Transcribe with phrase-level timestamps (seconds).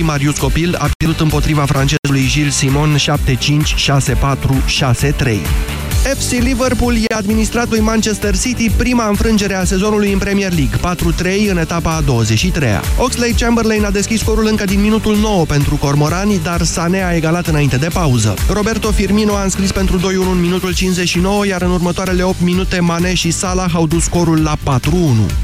[0.00, 5.79] lui Marius Copil a pierdut împotriva francezului Gilles Simon 7-5-6-4-6-3.
[6.02, 10.94] FC Liverpool i-a administrat lui Manchester City prima înfrângere a sezonului în Premier League,
[11.46, 13.02] 4-3 în etapa a 23-a.
[13.02, 17.46] Oxley Chamberlain a deschis scorul încă din minutul 9 pentru Cormorani, dar Sané a egalat
[17.46, 18.34] înainte de pauză.
[18.52, 20.02] Roberto Firmino a înscris pentru 2-1
[20.32, 24.78] în minutul 59, iar în următoarele 8 minute Mane și Salah au dus scorul la
[24.78, 24.80] 4-1.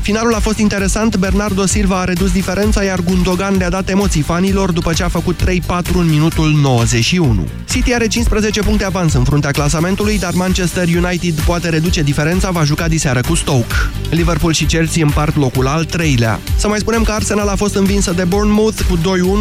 [0.01, 4.73] Finalul a fost interesant, Bernardo Silva a redus diferența, iar Gundogan le-a dat emoții fanilor
[4.73, 5.47] după ce a făcut 3-4
[5.95, 7.47] în minutul 91.
[7.71, 12.65] City are 15 puncte avans în fruntea clasamentului, dar Manchester United poate reduce diferența, va
[12.65, 13.75] juca diseară cu Stoke.
[14.11, 16.41] Liverpool și Chelsea împart locul al treilea.
[16.57, 18.99] Să mai spunem că Arsenal a fost învinsă de Bournemouth cu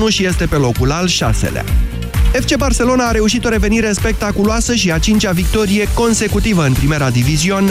[0.09, 1.63] 2-1 și este pe locul al șaselea.
[2.39, 7.69] FC Barcelona a reușit o revenire spectaculoasă și a cincea victorie consecutivă în primera divizion,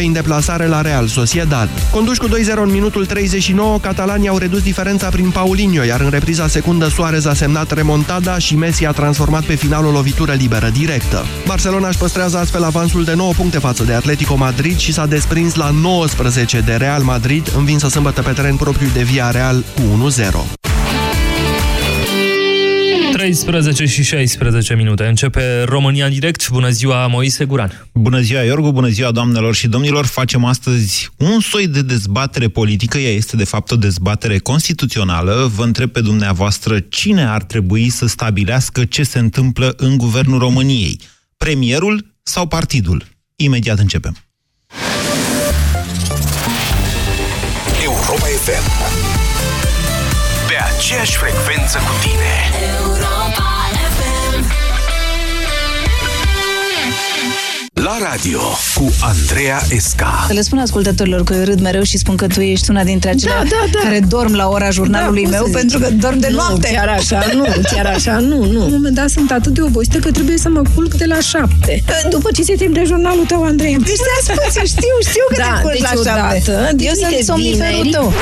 [0.00, 1.68] 4-2 în deplasare la Real Sociedad.
[1.90, 6.46] Conduși cu 2-0 în minutul 39, catalanii au redus diferența prin Paulinho, iar în repriza
[6.46, 11.24] secundă Suarez a semnat remontada și Messi a transformat pe final o lovitură liberă directă.
[11.46, 15.54] Barcelona își păstrează astfel avansul de 9 puncte față de Atletico Madrid și s-a desprins
[15.54, 20.73] la 19 de Real Madrid, învinsă sâmbătă pe teren propriu de Via Real cu 1-0.
[23.24, 25.06] 13 și 16 minute.
[25.06, 26.50] Începe România Direct.
[26.50, 27.88] Bună ziua, Moise Guran.
[27.92, 28.72] Bună ziua, Iorgu.
[28.72, 30.06] Bună ziua, doamnelor și domnilor.
[30.06, 32.98] Facem astăzi un soi de dezbatere politică.
[32.98, 35.50] Ea este, de fapt, o dezbatere constituțională.
[35.54, 41.00] Vă întreb pe dumneavoastră cine ar trebui să stabilească ce se întâmplă în guvernul României.
[41.36, 43.04] Premierul sau partidul?
[43.36, 44.16] Imediat începem.
[47.84, 48.66] Europa FM
[50.48, 52.83] Pe aceeași frecvență cu tine
[57.84, 58.40] La radio
[58.74, 60.24] cu Andreea Esca.
[60.26, 63.10] Să le spun ascultătorilor că eu râd mereu și spun că tu ești una dintre
[63.10, 63.78] acelea da, da, da.
[63.82, 66.68] care dorm la ora jurnalului da, meu pentru că dorm de noapte.
[66.70, 68.58] Nu, chiar așa, nu, chiar așa, nu, nu.
[68.58, 71.20] La un moment dat sunt atât de obosită că trebuie să mă culc de la
[71.20, 71.84] șapte.
[72.10, 73.76] După ce se termină jurnalul tău, Andrei.
[73.76, 76.74] Deci te asculti, știu, știu că da, te culci deci la șapte.
[76.78, 78.12] Eu sunt somniferul tău.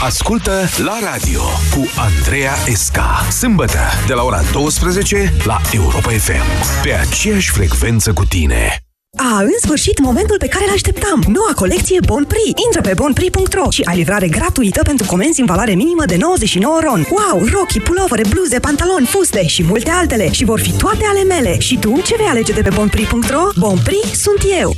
[0.00, 1.42] Ascultă la radio
[1.74, 3.26] cu Andreea Esca.
[3.38, 6.82] Sâmbătă de la ora 12 la Europa FM.
[6.82, 8.81] Pe aceeași frecvență cu tine.
[9.18, 11.24] A, în sfârșit, momentul pe care l-așteptam!
[11.26, 12.62] Noua colecție Bon Prix.
[12.64, 17.06] Intră pe bonprix.ro și ai livrare gratuită pentru comenzi în valoare minimă de 99 ron.
[17.10, 20.32] Wow, rochi, pulovere, bluze, pantaloni, fuste și multe altele.
[20.32, 21.58] Și vor fi toate ale mele.
[21.58, 23.42] Și tu, ce vei alege de pe bonprix.ro?
[23.58, 24.72] Bon Prix sunt eu!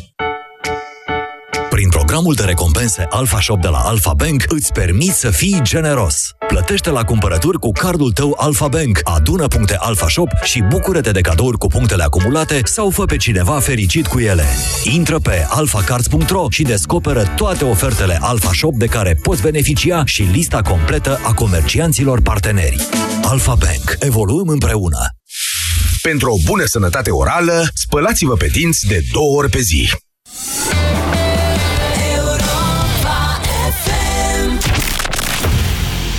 [1.74, 6.30] Prin programul de recompense Alpha Shop de la Alpha Bank îți permiți să fii generos.
[6.48, 11.20] Plătește la cumpărături cu cardul tău Alpha Bank, adună puncte Alpha Shop și bucură-te de
[11.20, 14.44] cadouri cu punctele acumulate sau fă pe cineva fericit cu ele.
[14.84, 20.62] Intră pe alphacards.ro și descoperă toate ofertele Alpha Shop de care poți beneficia și lista
[20.62, 22.88] completă a comercianților parteneri.
[23.22, 23.96] Alpha Bank.
[23.98, 24.98] Evoluăm împreună.
[26.02, 29.88] Pentru o bună sănătate orală, spălați-vă pe dinți de două ori pe zi.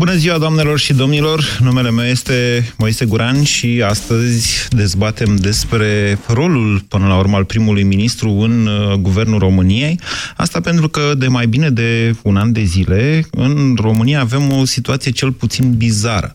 [0.00, 1.58] Bună ziua, doamnelor și domnilor!
[1.62, 7.82] Numele meu este Moise Guran și astăzi dezbatem despre rolul, până la urmă, al primului
[7.82, 10.00] ministru în uh, guvernul României.
[10.36, 14.64] Asta pentru că de mai bine de un an de zile, în România avem o
[14.64, 16.32] situație cel puțin bizară.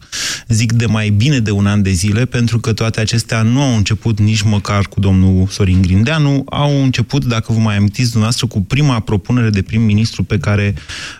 [0.48, 3.76] Zic de mai bine de un an de zile, pentru că toate acestea nu au
[3.76, 8.62] început nici măcar cu domnul Sorin Grindeanu, au început, dacă vă mai amintiți dumneavoastră, cu
[8.62, 10.74] prima propunere de prim-ministru pe care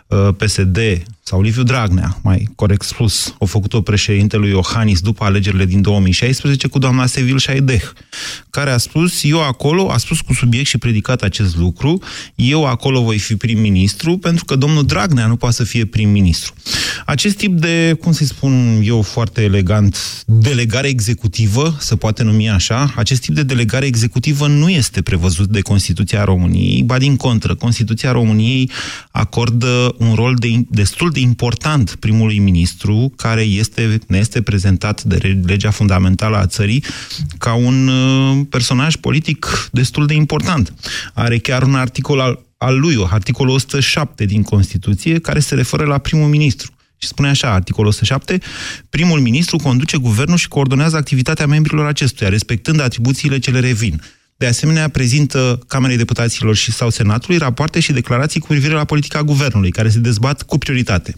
[0.08, 0.78] uh, PSD
[1.28, 6.80] sau Liviu Dragnea, mai corect spus, au făcut-o președintelui Iohannis după alegerile din 2016 cu
[6.80, 7.84] doamna Sevil Șaideh,
[8.50, 12.02] care a spus, eu acolo, a spus cu subiect și predicat acest lucru,
[12.36, 16.54] eu acolo voi fi prim-ministru, pentru că domnul Dragnea nu poate să fie prim-ministru.
[17.06, 22.94] Acest tip de, cum să spun eu foarte elegant, delegare executivă, să poate numi așa,
[22.96, 28.12] acest tip de delegare executivă nu este prevăzut de Constituția României, ba din contră, Constituția
[28.12, 28.72] României
[29.12, 35.40] acordă un rol de, destul de important primului ministru, care este, ne este prezentat de
[35.46, 36.84] legea fundamentală a țării
[37.38, 40.74] ca un uh, personaj politic destul de important.
[41.14, 45.98] Are chiar un articol al, al lui, articolul 107 din Constituție, care se referă la
[45.98, 46.72] primul ministru.
[46.98, 48.40] Și spune așa, articolul 107,
[48.90, 54.02] primul ministru conduce guvernul și coordonează activitatea membrilor acestuia, respectând atribuțiile ce le revin.
[54.38, 59.24] De asemenea, prezintă Camerei Deputaților și sau Senatului rapoarte și declarații cu privire la politica
[59.24, 61.16] guvernului, care se dezbat cu prioritate.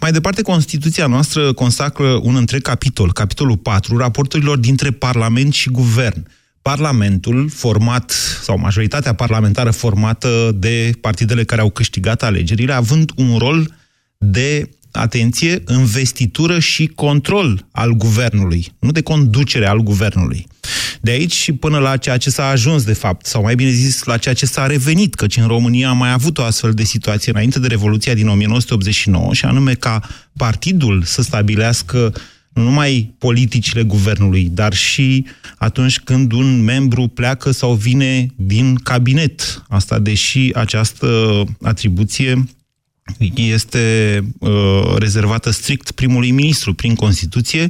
[0.00, 6.26] Mai departe, Constituția noastră consacră un întreg capitol, capitolul 4, raporturilor dintre Parlament și Guvern.
[6.62, 8.10] Parlamentul format,
[8.42, 13.74] sau majoritatea parlamentară formată de partidele care au câștigat alegerile, având un rol
[14.18, 20.46] de atenție, investitură și control al guvernului, nu de conducere al guvernului.
[21.00, 24.02] De aici și până la ceea ce s-a ajuns, de fapt, sau mai bine zis,
[24.02, 27.32] la ceea ce s-a revenit, căci în România a mai avut o astfel de situație
[27.32, 30.00] înainte de Revoluția din 1989, și anume ca
[30.36, 32.12] partidul să stabilească
[32.52, 35.24] nu numai politicile guvernului, dar și
[35.56, 39.62] atunci când un membru pleacă sau vine din cabinet.
[39.68, 42.44] Asta deși această atribuție
[43.34, 44.50] este uh,
[44.96, 47.68] rezervată strict primului ministru prin Constituție,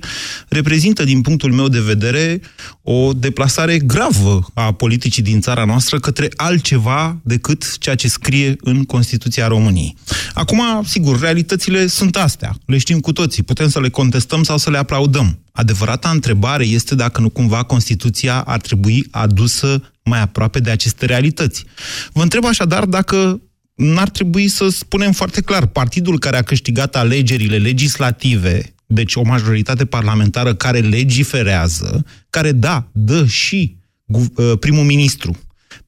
[0.49, 2.41] reprezintă, din punctul meu de vedere,
[2.83, 8.85] o deplasare gravă a politicii din țara noastră către altceva decât ceea ce scrie în
[8.85, 9.97] Constituția României.
[10.35, 12.55] Acum, sigur, realitățile sunt astea.
[12.67, 13.43] Le știm cu toții.
[13.43, 15.39] Putem să le contestăm sau să le aplaudăm.
[15.53, 21.65] Adevărata întrebare este dacă nu cumva Constituția ar trebui adusă mai aproape de aceste realități.
[22.13, 23.41] Vă întreb așadar dacă
[23.83, 29.85] n-ar trebui să spunem foarte clar, partidul care a câștigat alegerile legislative, deci o majoritate
[29.85, 33.77] parlamentară care legiferează, care, da, dă și
[34.07, 35.37] uh, primul ministru,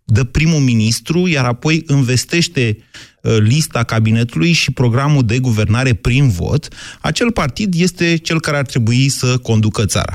[0.04, 6.68] dă primul ministru, iar apoi investește Uh, lista cabinetului și programul de guvernare prin vot,
[7.00, 10.12] acel partid este cel care ar trebui să conducă țara.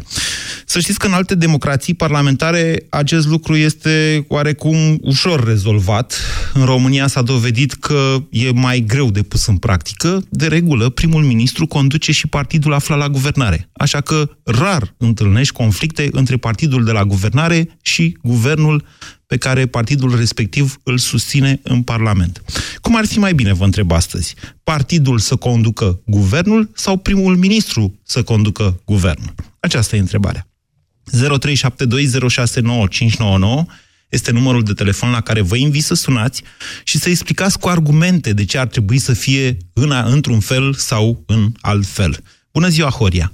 [0.66, 6.16] Să știți că în alte democrații parlamentare acest lucru este oarecum ușor rezolvat.
[6.54, 10.24] În România s-a dovedit că e mai greu de pus în practică.
[10.30, 13.70] De regulă, primul ministru conduce și partidul aflat la guvernare.
[13.74, 18.86] Așa că rar întâlnești conflicte între partidul de la guvernare și guvernul
[19.30, 22.42] pe care partidul respectiv îl susține în Parlament.
[22.82, 28.00] Cum ar fi mai bine, vă întreb astăzi, partidul să conducă guvernul sau primul ministru
[28.04, 29.34] să conducă guvernul?
[29.60, 30.48] Aceasta e întrebarea.
[31.12, 31.16] 0372069599
[34.10, 36.44] este numărul de telefon la care vă invit să sunați
[36.84, 41.24] și să explicați cu argumente de ce ar trebui să fie în, într-un fel sau
[41.26, 42.24] în alt fel.
[42.52, 43.34] Bună ziua, Horia!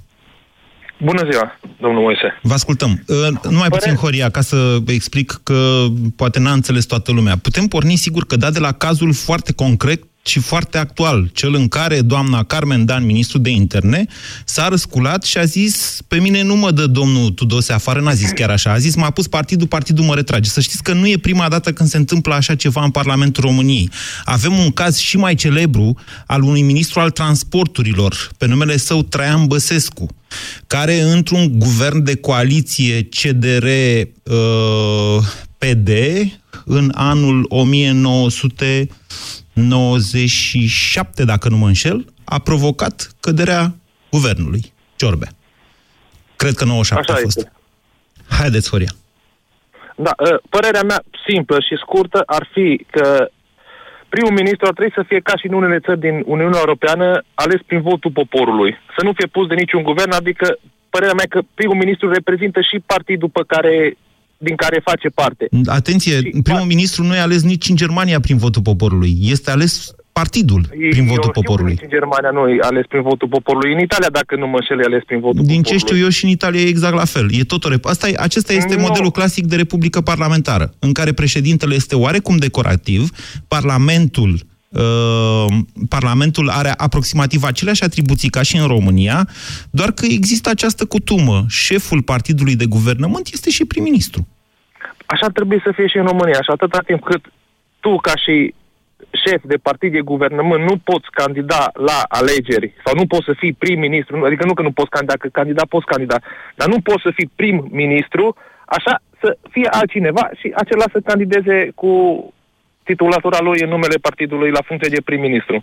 [0.98, 2.38] Bună ziua, domnul Moise.
[2.42, 3.04] Vă ascultăm.
[3.50, 5.84] Nu mai puțin, Horia, ca să explic că
[6.16, 7.36] poate n-a înțeles toată lumea.
[7.42, 11.68] Putem porni, sigur, că da de la cazul foarte concret și foarte actual, cel în
[11.68, 14.06] care doamna Carmen Dan, ministru de interne,
[14.44, 18.30] s-a răsculat și a zis, pe mine nu mă dă domnul Tudose afară, n-a zis
[18.30, 20.48] chiar așa, a zis, m-a pus partidul, partidul mă retrage.
[20.48, 23.90] Să știți că nu e prima dată când se întâmplă așa ceva în Parlamentul României.
[24.24, 25.96] Avem un caz și mai celebru
[26.26, 30.06] al unui ministru al transporturilor, pe numele său Traian Băsescu,
[30.66, 33.66] care într-un guvern de coaliție CDR
[34.22, 35.24] uh,
[35.58, 35.88] PD,
[36.64, 38.88] în anul 1900
[39.56, 43.74] 97, dacă nu mă înșel, a provocat căderea
[44.10, 45.28] guvernului, Ciorbea.
[46.36, 47.38] Cred că 97 Așa a fost.
[47.38, 47.52] Este.
[48.28, 48.92] Haideți, Horia.
[49.96, 53.28] Da, ă, părerea mea simplă și scurtă ar fi că
[54.08, 57.60] primul ministru ar trebui să fie ca și în unele țări din Uniunea Europeană ales
[57.66, 58.76] prin votul poporului.
[58.96, 60.58] Să nu fie pus de niciun guvern, adică
[60.90, 63.96] părerea mea că primul ministru reprezintă și partidul pe care
[64.38, 65.48] din care face parte.
[65.66, 69.16] Atenție, și, primul ministru nu e ales nici în Germania prin votul poporului.
[69.20, 71.72] Este ales partidul prin eu votul poporului.
[71.72, 73.72] Nici în Germania nu e ales prin votul poporului.
[73.72, 75.70] În Italia, dacă nu mă înșel, e ales prin votul Din poporului.
[75.70, 77.26] ce știu eu și în Italia e exact la fel.
[77.32, 78.80] E tot o rep- Asta e, acesta este no.
[78.80, 83.10] modelul clasic de republică parlamentară, în care președintele este oarecum decorativ,
[83.48, 84.55] parlamentul Uh,
[85.88, 89.28] Parlamentul are aproximativ aceleași atribuții ca și în România,
[89.70, 91.44] doar că există această cutumă.
[91.48, 94.26] Șeful partidului de guvernământ este și prim-ministru.
[95.06, 96.40] Așa trebuie să fie și în România.
[96.42, 97.24] Și atâta timp cât
[97.80, 98.54] tu, ca și
[99.24, 103.52] șef de partid de guvernământ, nu poți candida la alegeri sau nu poți să fii
[103.52, 106.16] prim-ministru, adică nu că nu poți candida, că candida poți candida,
[106.54, 111.90] dar nu poți să fii prim-ministru, așa să fie altcineva și acela să candideze cu
[112.90, 115.56] titulatura lui în numele partidului la funcție de prim-ministru.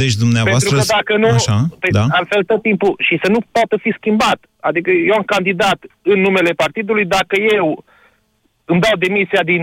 [0.00, 0.76] Deci dumneavoastră...
[0.76, 2.04] Pentru că dacă nu, Așa, pe, da.
[2.18, 4.38] altfel tot timpul, și să nu poată fi schimbat.
[4.60, 7.84] Adică eu am candidat în numele partidului, dacă eu
[8.64, 9.62] îmi dau demisia din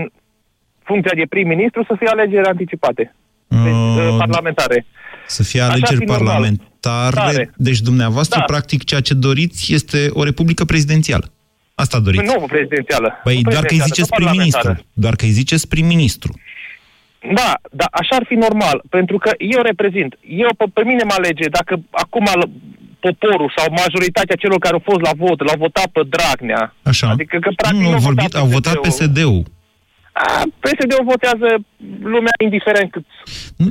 [0.88, 3.14] funcția de prim-ministru, să fie alegeri anticipate.
[3.48, 4.86] Deci, uh, parlamentare.
[5.26, 7.50] Să fie alegeri parlamentare.
[7.56, 8.44] Deci dumneavoastră, da.
[8.44, 11.26] practic, ceea ce doriți este o republică prezidențială.
[11.74, 12.24] Asta doriți.
[12.24, 13.20] Nu prezidențială.
[13.22, 14.76] Păi nu doar că îi ziceți prim-ministru.
[14.92, 16.34] Doar că îi ziceți prim-ministru.
[17.34, 20.18] Da, dar așa ar fi normal, pentru că eu reprezint.
[20.44, 22.26] Eu, pe, pe mine mă alege, dacă acum
[23.06, 26.74] poporul sau majoritatea celor care au fost la vot, l-au votat pe Dragnea.
[26.82, 27.06] Așa.
[27.08, 29.42] Adică că practic nu, au, vorbit, au votat PSD-ul.
[30.64, 31.48] PSD-ul votează
[32.02, 33.04] lumea indiferent cât...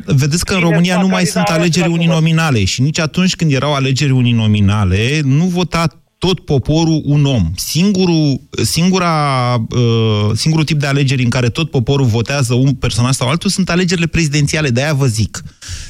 [0.06, 4.12] Vedeți că în România nu mai sunt alegeri uninominale și nici atunci când erau alegeri
[4.12, 5.88] uninominale nu vota
[6.22, 7.52] tot poporul un om.
[7.56, 13.30] Singurul, singura, uh, singurul tip de alegeri în care tot poporul votează un personaj sau
[13.30, 15.44] altul sunt alegerile prezidențiale, de-aia vă zic.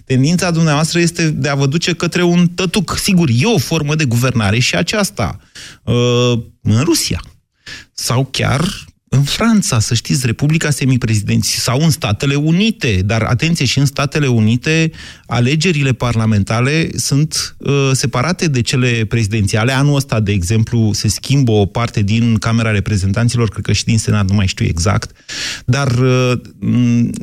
[0.06, 2.98] Tendința dumneavoastră este de a vă duce către un tătuc.
[2.98, 5.40] Sigur, e o formă de guvernare și aceasta.
[5.84, 7.22] Uh, în Rusia.
[7.94, 13.80] Sau chiar în Franța, să știți, Republica Semiprezidenții sau în Statele Unite, dar atenție, și
[13.80, 14.92] în Statele Unite
[15.28, 19.72] alegerile parlamentare sunt uh, separate de cele prezidențiale.
[19.72, 23.98] Anul ăsta, de exemplu, se schimbă o parte din Camera Reprezentanților, cred că și din
[23.98, 25.12] Senat, nu mai știu exact,
[25.66, 26.32] dar uh,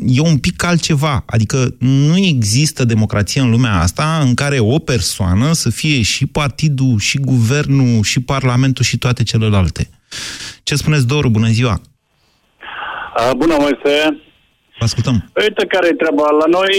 [0.07, 1.23] e un pic altceva.
[1.27, 6.99] Adică nu există democrație în lumea asta în care o persoană să fie și partidul,
[6.99, 9.91] și guvernul, și parlamentul, și toate celelalte.
[10.63, 11.29] Ce spuneți, Doru?
[11.29, 11.75] Bună ziua!
[13.17, 13.95] Uh, bună, Moise!
[14.79, 15.17] Vă ascultăm.
[15.43, 16.27] Uite care e treaba.
[16.43, 16.73] La noi,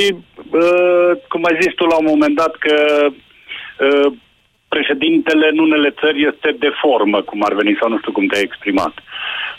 [0.62, 2.76] uh, cum ai zis tu la un moment dat, că
[3.10, 4.08] uh,
[4.74, 8.48] președintele în unele țări este de formă, cum ar veni, sau nu știu cum te-ai
[8.50, 8.94] exprimat.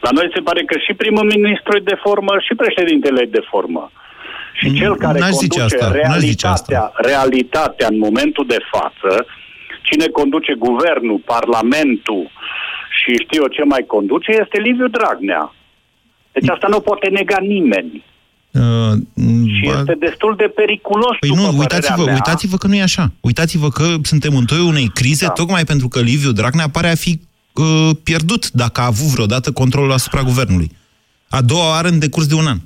[0.04, 3.44] La noi se pare că și primul ministru e de formă și președintele e de
[3.50, 3.92] formă.
[4.58, 8.60] Și Mm, cel care n-aș zice conduce asta, n-aș zice realitatea, realitatea în momentul de
[8.72, 9.26] față,
[9.82, 12.30] cine conduce guvernul, parlamentul
[13.00, 15.54] și știu eu ce mai conduce, este Liviu Dragnea.
[16.32, 18.04] Deci asta nu poate nega nimeni.
[18.50, 18.92] Uh,
[19.54, 22.14] Și ba- este destul de periculos, Păi după nu, părerea uitați-vă, mea.
[22.14, 23.12] uitați-vă că nu e așa.
[23.20, 25.32] Uitați-vă că suntem în toiul unei crize, Da.
[25.32, 27.20] tocmai pentru că Liviu Dragnea pare a fi
[27.54, 30.70] uh, pierdut, dacă a avut vreodată controlul asupra guvernului.
[31.28, 32.58] A doua oară în decurs de un an.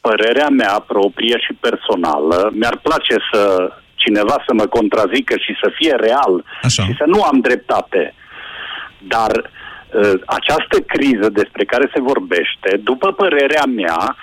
[0.00, 5.94] Părerea mea proprie și personală, mi-ar place să cineva să mă contrazică și să fie
[6.00, 6.82] real Așa.
[6.84, 8.14] și să nu am dreptate.
[9.06, 14.16] Dar uh, această criză despre care se vorbește, după părerea mea,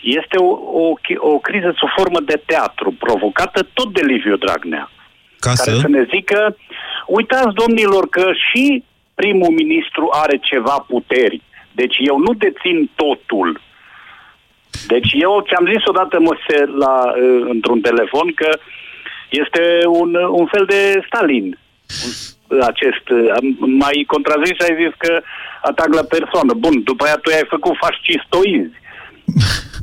[0.00, 0.50] este o,
[0.82, 4.90] o, chi- o criză sub formă de teatru, provocată tot de Liviu Dragnea.
[5.38, 5.78] Ca care să...
[5.80, 6.56] să ne zică,
[7.06, 11.42] uitați domnilor că și primul ministru are ceva puteri.
[11.72, 13.60] Deci eu nu dețin totul.
[14.86, 18.58] Deci eu ți-am zis odată, Moise, la, uh, într-un telefon că
[19.28, 21.58] este un, un fel de Stalin.
[22.72, 25.12] Acest, uh, am- mai contrazis și ai zis că
[25.70, 26.52] atac la persoană.
[26.64, 28.76] Bun, după aia tu ai făcut fascistoizi.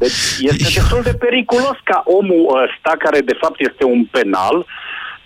[0.04, 4.58] Deci este destul de periculos ca omul ăsta, care de fapt este un penal,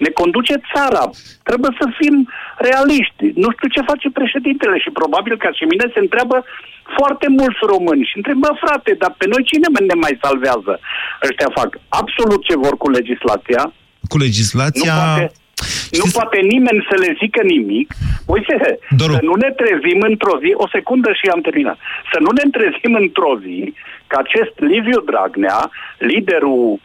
[0.05, 1.03] ne conduce țara.
[1.49, 2.15] Trebuie să fim
[2.69, 3.23] realiști.
[3.41, 6.37] Nu știu ce face președintele și probabil ca și mine se întreabă
[6.97, 10.73] foarte mulți români și întrebă, frate, dar pe noi cine ne mai salvează?
[11.27, 11.69] Ăștia fac
[12.01, 13.63] absolut ce vor cu legislația.
[14.11, 14.93] Cu legislația...
[14.93, 15.31] Nu poate,
[15.91, 17.93] nu poate nimeni să le zică nimic.
[18.25, 19.13] Uite, Doru.
[19.13, 21.77] să nu ne trezim într-o zi, o secundă și am terminat,
[22.11, 23.73] să nu ne trezim într-o zi
[24.07, 26.79] că acest Liviu Dragnea, liderul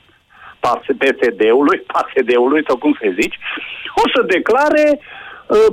[0.64, 3.38] PS- PSD-ului, PSD-ului sau cum să zici,
[3.94, 5.21] o să declare uh,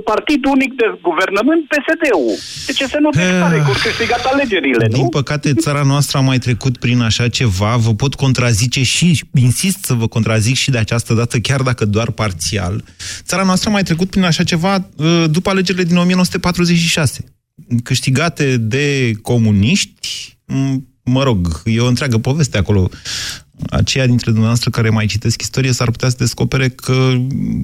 [0.04, 2.34] partid unic de guvernământ PSD-ul.
[2.66, 5.08] De ce să nu declare Eh, cu câștigat alegerile, Din nu?
[5.08, 7.76] păcate, țara noastră a mai trecut prin așa ceva.
[7.76, 12.10] Vă pot contrazice și, insist să vă contrazic și de această dată, chiar dacă doar
[12.10, 12.84] parțial.
[13.22, 17.24] Țara noastră a mai trecut prin așa ceva uh, după alegerile din 1946.
[17.84, 22.88] Câștigate de comuniști, m- mă rog, e o întreagă poveste acolo.
[23.70, 27.12] Aceia dintre dumneavoastră care mai citesc istorie s-ar putea să descopere că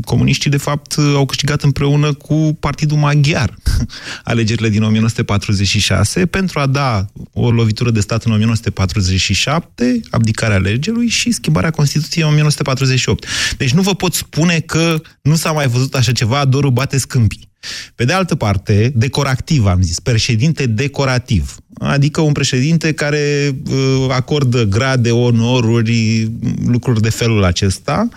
[0.05, 3.55] comuniștii, de fapt, au câștigat împreună cu Partidul Maghiar
[4.25, 11.31] alegerile din 1946 pentru a da o lovitură de stat în 1947, abdicarea legelui și
[11.31, 13.27] schimbarea Constituției în 1948.
[13.57, 17.49] Deci nu vă pot spune că nu s-a mai văzut așa ceva, dorul bate scâmpii.
[17.95, 21.57] Pe de altă parte, decorativ, am zis, președinte decorativ.
[21.79, 26.31] Adică un președinte care uh, acordă grade, onoruri,
[26.67, 28.09] lucruri de felul acesta.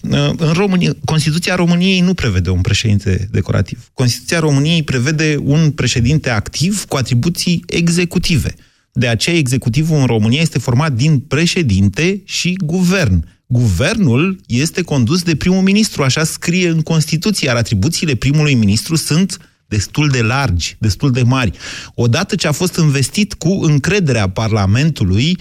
[0.00, 3.90] Uh, în România, Constituția României nu prevede un președinte decorativ.
[3.94, 8.54] Constituția României prevede un președinte activ cu atribuții executive.
[8.92, 13.24] De aceea, executivul în România este format din președinte și guvern.
[13.46, 19.51] Guvernul este condus de primul ministru, așa scrie în Constituție, iar atribuțiile primului ministru sunt
[19.72, 21.52] destul de largi, destul de mari.
[21.94, 25.38] Odată ce a fost investit cu încrederea Parlamentului,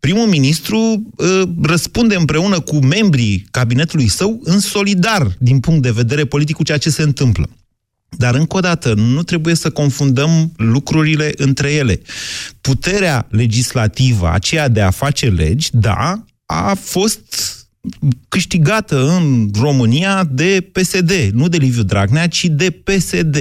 [0.00, 0.78] primul ministru
[1.16, 6.62] uh, răspunde împreună cu membrii cabinetului său în solidar din punct de vedere politic cu
[6.62, 7.48] ceea ce se întâmplă.
[8.08, 12.00] Dar, încă o dată, nu trebuie să confundăm lucrurile între ele.
[12.60, 17.55] Puterea legislativă, aceea de a face legi, da, a fost
[18.28, 23.36] câștigată în România de PSD, nu de Liviu Dragnea, ci de PSD.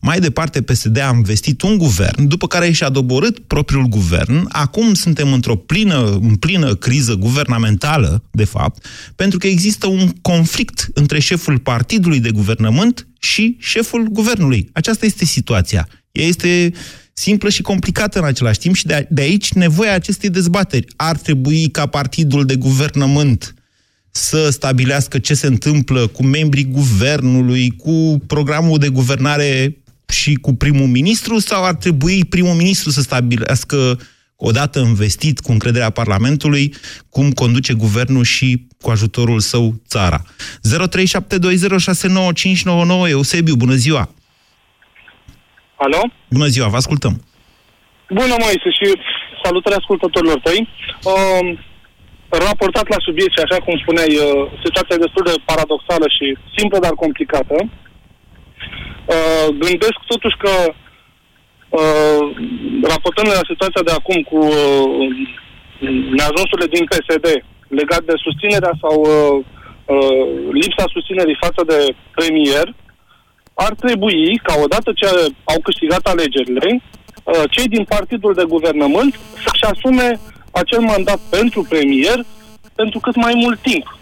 [0.00, 4.46] Mai departe, PSD a investit un guvern, după care și-a doborât propriul guvern.
[4.48, 8.86] Acum suntem într-o plină, în plină criză guvernamentală, de fapt,
[9.16, 14.68] pentru că există un conflict între șeful partidului de guvernământ și șeful guvernului.
[14.72, 15.88] Aceasta este situația.
[16.12, 16.72] Ea este
[17.12, 20.86] simplă și complicată în același timp și de, de aici nevoia acestei dezbateri.
[20.96, 23.54] Ar trebui ca partidul de guvernământ
[24.16, 29.76] să stabilească ce se întâmplă cu membrii guvernului, cu programul de guvernare
[30.08, 33.98] și cu primul ministru, sau ar trebui primul ministru să stabilească
[34.36, 36.74] odată investit cu încrederea Parlamentului,
[37.10, 40.22] cum conduce guvernul și cu ajutorul său țara.
[40.24, 40.28] 0372069599
[43.08, 44.10] Eusebiu, bună ziua!
[45.76, 46.00] Alo?
[46.28, 47.24] Bună ziua, vă ascultăm!
[48.08, 48.94] Bună, Moise, și
[49.42, 50.68] salutare ascultătorilor tăi.
[51.04, 51.58] Uh,
[52.28, 56.78] raportat la subiect și așa cum spuneai, uh, situația e destul de paradoxală și simplă,
[56.78, 57.56] dar complicată.
[59.14, 60.52] Uh, gândesc totuși că
[61.78, 62.24] uh,
[62.92, 65.06] raportând la situația de acum cu uh,
[66.18, 67.26] neajunsurile din PSD
[67.68, 69.44] legat de susținerea sau uh,
[69.94, 71.78] uh, lipsa susținerii față de
[72.18, 72.66] premier,
[73.54, 75.06] ar trebui ca odată ce
[75.44, 76.82] au câștigat alegerile,
[77.24, 79.12] uh, cei din partidul de guvernământ
[79.44, 80.20] să-și asume
[80.62, 82.18] acel mandat pentru premier
[82.74, 83.98] pentru cât mai mult timp.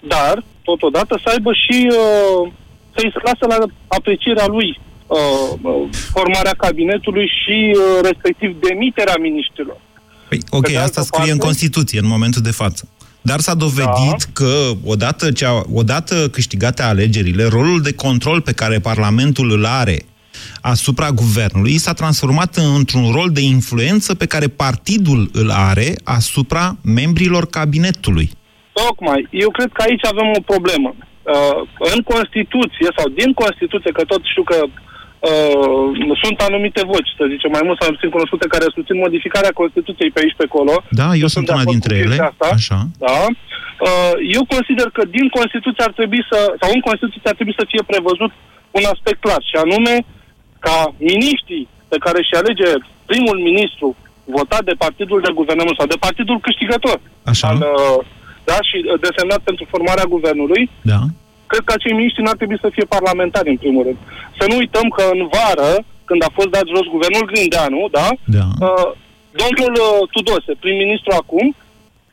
[0.00, 2.52] Dar, totodată, să aibă și uh,
[2.94, 5.18] să-i lasă la aprecierea lui uh,
[5.62, 9.80] uh, formarea cabinetului și uh, respectiv demiterea miniștrilor.
[10.28, 11.32] Păi, ok, asta scrie parte...
[11.32, 12.88] în Constituție în momentul de față.
[13.20, 14.30] Dar s-a dovedit da.
[14.32, 20.04] că, odată, ce a, odată câștigate alegerile, rolul de control pe care Parlamentul îl are
[20.60, 27.46] asupra guvernului s-a transformat într-un rol de influență pe care partidul îl are asupra membrilor
[27.46, 28.30] cabinetului.
[28.72, 29.20] Tocmai.
[29.44, 30.90] Eu cred că aici avem o problemă.
[30.98, 31.58] Uh,
[31.92, 35.86] în Constituție, sau din Constituție, că tot știu că uh,
[36.22, 40.10] sunt anumite voci, să zicem, mai mult sau mai puțin cunoscute, care susțin modificarea Constituției
[40.14, 40.74] pe aici pe acolo.
[41.00, 42.16] Da, eu sunt una dintre ele.
[42.30, 42.78] Asta, Așa.
[43.04, 43.18] Da.
[43.86, 47.70] Uh, eu consider că din Constituție ar trebui să, sau în Constituție ar trebui să
[47.72, 48.32] fie prevăzut
[48.78, 49.94] un aspect clar, și anume
[50.66, 50.76] ca
[51.10, 52.70] miniștrii pe care și alege
[53.10, 53.88] primul ministru
[54.38, 56.98] votat de partidul de guvernământ sau de partidul câștigător
[57.32, 57.48] Așa.
[57.48, 57.98] al, uh,
[58.50, 61.00] da, și uh, desemnat pentru formarea guvernului, da.
[61.50, 63.98] cred că acei miniștri n-ar trebui să fie parlamentari, în primul rând.
[64.38, 65.72] Să nu uităm că în vară,
[66.08, 68.46] când a fost dat jos guvernul Grindeanu, da, da.
[68.66, 68.88] Uh,
[69.42, 71.46] domnul uh, Tudose, prim-ministru acum,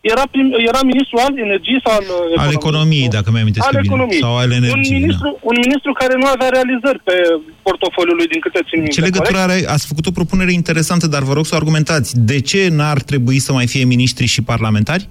[0.02, 2.46] era, prim, era ministru al energiei sau al economiei?
[2.46, 3.82] Al economiei, dacă mi-am al bine.
[3.86, 4.22] Economiei.
[4.26, 5.40] Sau al energiei, un ministru, da.
[5.50, 7.16] un ministru care nu avea realizări pe
[7.68, 8.96] portofoliul lui, din câte țin minte.
[8.98, 9.58] Ce legătură are?
[9.76, 12.10] Ați făcut o propunere interesantă, dar vă rog să o argumentați.
[12.32, 15.10] De ce n-ar trebui să mai fie miniștri și parlamentari?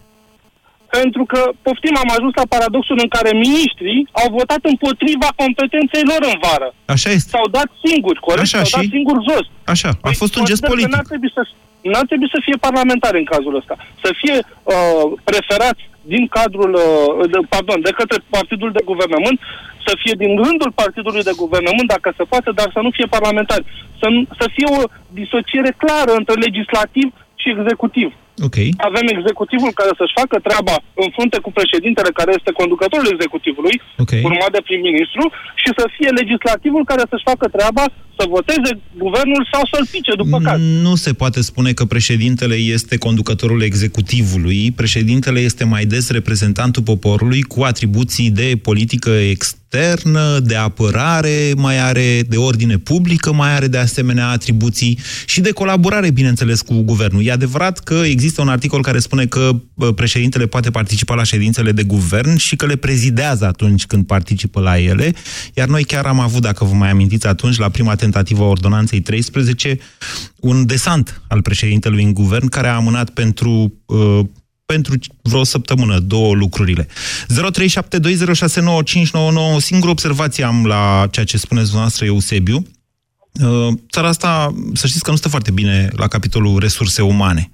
[0.98, 6.22] Pentru că, poftim, am ajuns la paradoxul în care miniștrii au votat împotriva competenței lor
[6.32, 6.68] în vară.
[6.94, 7.30] Așa este.
[7.34, 8.46] S-au dat singuri, corect?
[8.46, 8.94] Așa, S-au dat și?
[8.96, 9.46] singuri jos.
[9.74, 10.94] Așa, a fost un gest Consider că politic.
[10.94, 11.42] N-ar trebui să,
[11.82, 13.74] n-ar trebui să fie parlamentari în cazul ăsta.
[14.02, 19.38] Să fie uh, preferați din cadrul, uh, de, pardon, de către partidul de guvernământ,
[19.86, 23.64] să fie din rândul partidului de guvernământ, dacă se poate, dar să nu fie parlamentari.
[24.00, 24.82] Să, nu- să fie o
[25.20, 27.06] disociere clară între legislativ
[27.40, 28.08] și executiv.
[28.48, 28.56] Ok.
[28.88, 34.12] Avem executivul care să-și facă treaba în frunte cu președintele care este conducătorul executivului, Ok.
[34.28, 35.22] urmat de prim-ministru,
[35.62, 37.84] și să fie legislativul care să-și facă treaba
[38.18, 38.70] să voteze
[39.04, 40.58] guvernul sau să-l pice după caz.
[40.86, 44.60] Nu se poate spune că președintele este conducătorul executivului.
[44.80, 49.58] Președintele este mai des reprezentantul poporului cu atribuții de politică externă,
[50.42, 56.10] de apărare, mai are de ordine publică, mai are de asemenea atribuții și de colaborare,
[56.10, 57.24] bineînțeles, cu guvernul.
[57.24, 61.72] E adevărat că există un articol care spune că bă, președintele poate participa la ședințele
[61.72, 65.14] de guvern și că le prezidează atunci când participă la ele,
[65.54, 69.00] iar noi chiar am avut, dacă vă mai amintiți atunci, la prima tentativă a ordonanței
[69.00, 69.78] 13,
[70.36, 74.20] un desant al președintelui în guvern care a amânat pentru uh,
[74.72, 76.86] pentru vreo săptămână, două lucrurile.
[76.86, 76.90] 0372069599,
[79.54, 82.66] o singură observație am la ceea ce spuneți dumneavoastră, Eusebiu.
[83.42, 87.50] Uh, Țara asta, să știți că nu stă foarte bine la capitolul resurse umane.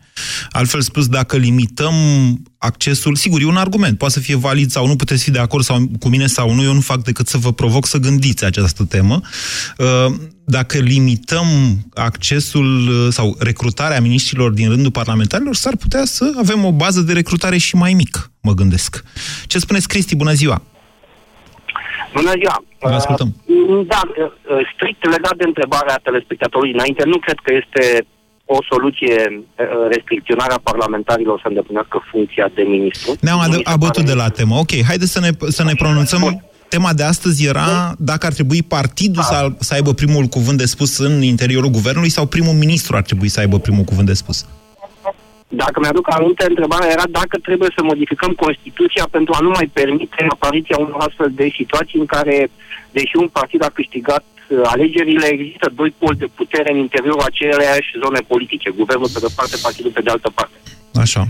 [0.51, 1.95] Altfel spus, dacă limităm
[2.59, 5.65] accesul, sigur, e un argument, poate să fie valid sau nu, puteți fi de acord
[5.65, 8.85] sau, cu mine sau nu, eu nu fac decât să vă provoc să gândiți această
[8.85, 9.21] temă.
[9.79, 11.47] Uh, Dacă limităm
[11.95, 17.13] accesul uh, sau recrutarea miniștrilor din rândul parlamentarilor, s-ar putea să avem o bază de
[17.13, 19.05] recrutare și mai mică, mă gândesc.
[19.47, 20.17] Ce spuneți, Cristi?
[20.17, 20.63] Bună ziua!
[22.15, 22.65] Bună ziua!
[22.81, 23.35] Vă ascultăm.
[23.47, 24.27] Uh, Da, uh,
[24.75, 28.07] strict legat de întrebarea telespectatorului înainte, nu cred că este
[28.47, 33.17] o soluție uh, restricționarea parlamentarilor să îndeplinească funcția de ministru.
[33.21, 34.55] Ne-am Nu mi adu- se abătut pare de la temă.
[34.55, 36.45] Ok, haideți să ne, să ne pronunțăm.
[36.69, 40.99] Tema de astăzi era dacă ar trebui partidul să, să aibă primul cuvânt de spus
[40.99, 44.47] în interiorul guvernului sau primul ministru ar trebui să aibă primul cuvânt de spus.
[45.49, 50.27] Dacă mi-aduc aminte, întrebarea era dacă trebuie să modificăm Constituția pentru a nu mai permite
[50.29, 52.51] apariția unor astfel de situații în care,
[52.91, 57.99] deși un partid a câștigat uh, alegerile, există doi poli de putere în interiorul aceleiași
[58.03, 60.57] zone politice, guvernul pe de-o parte, partidul pe de altă parte.
[60.95, 61.23] Așa.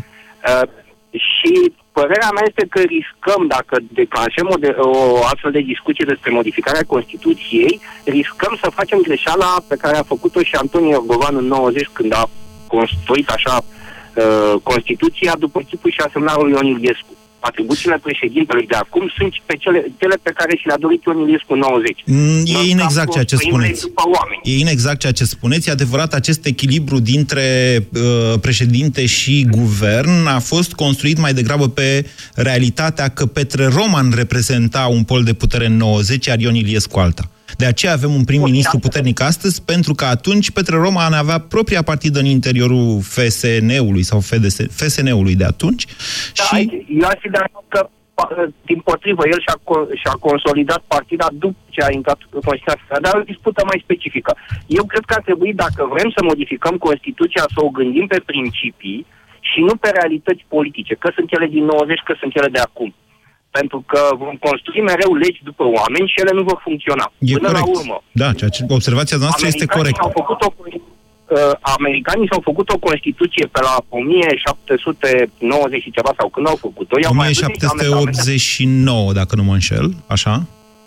[0.48, 0.68] Uh,
[1.10, 6.30] și părerea mea este că riscăm, dacă declanșăm o, de, o astfel de discuție despre
[6.30, 11.88] modificarea Constituției, riscăm să facem greșeala pe care a făcut-o și Antonio Orgovan în 90
[11.92, 12.28] când a
[12.66, 17.12] construit așa uh, Constituția după chipul și asemnarea lui Ion Iliescu.
[17.50, 21.52] Atribuțiile președintelui de acum sunt pe cele, cele pe care și le-a dorit Ion Iliescu
[21.52, 22.02] în 90.
[22.04, 23.80] Mm, E Noi inexact ceea ce construim spuneți.
[23.80, 24.40] După oameni.
[24.44, 25.68] E inexact ceea ce spuneți.
[25.68, 27.46] E adevărat, acest echilibru dintre
[27.92, 34.86] uh, președinte și guvern a fost construit mai degrabă pe realitatea că Petre Roman reprezenta
[34.90, 37.30] un pol de putere în 90, iar Ion Iliescu alta.
[37.56, 42.18] De aceea avem un prim-ministru puternic astăzi, pentru că atunci Petre Roman avea propria partidă
[42.18, 46.84] în interiorul FSN-ului sau FDS, FSN-ului de atunci Da, și...
[47.00, 47.88] Eu aș fi de acord că,
[48.18, 52.98] pa- din potrivă, el și-a, co- și-a consolidat partida după ce a intrat în Constituția,
[53.04, 54.36] dar e o dispută mai specifică.
[54.66, 59.06] Eu cred că ar trebui, dacă vrem să modificăm Constituția, să o gândim pe principii
[59.50, 62.94] și nu pe realități politice, că sunt ele din 90, că sunt ele de acum.
[63.58, 67.06] Pentru că vom construi mereu legi după oameni și ele nu vor funcționa.
[67.18, 67.66] E Până corect.
[67.66, 70.02] la urmă, Da, ceea ce, observația noastră este Americanii corectă.
[70.06, 76.28] Au făcut o, uh, americanii și-au făcut o Constituție pe la 1790 și ceva, sau
[76.34, 76.94] când au făcut-o.
[77.02, 80.34] i-au mai adus niște amendamente 1789, dacă nu mă înșel, așa?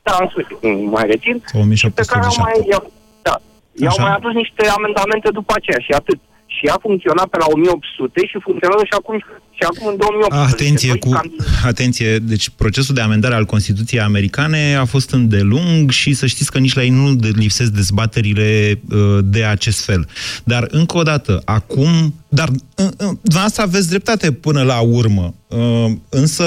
[0.08, 1.36] Da, în sfârșit, nu mai rețin.
[1.52, 1.62] Sau
[2.00, 2.72] Pe care au mai, 1787.
[2.72, 2.84] i-au,
[3.28, 3.36] da,
[3.84, 4.04] i-au Așa.
[4.06, 6.20] mai adus niște amendamente după aceea și atât.
[6.56, 9.16] Și a funcționat pe la 1800 și funcționează și acum,
[9.62, 10.54] și acum în 2018.
[10.54, 15.92] Atenție, Doi cu, cam- atenție, deci procesul de amendare al Constituției americane a fost îndelung
[15.92, 20.08] și să știți că nici la ei nu de- lipsesc dezbaterile uh, de acest fel.
[20.44, 22.92] Dar, încă o dată, acum, dar uh, uh,
[23.22, 26.46] dumneavoastră aveți dreptate până la urmă, uh, însă,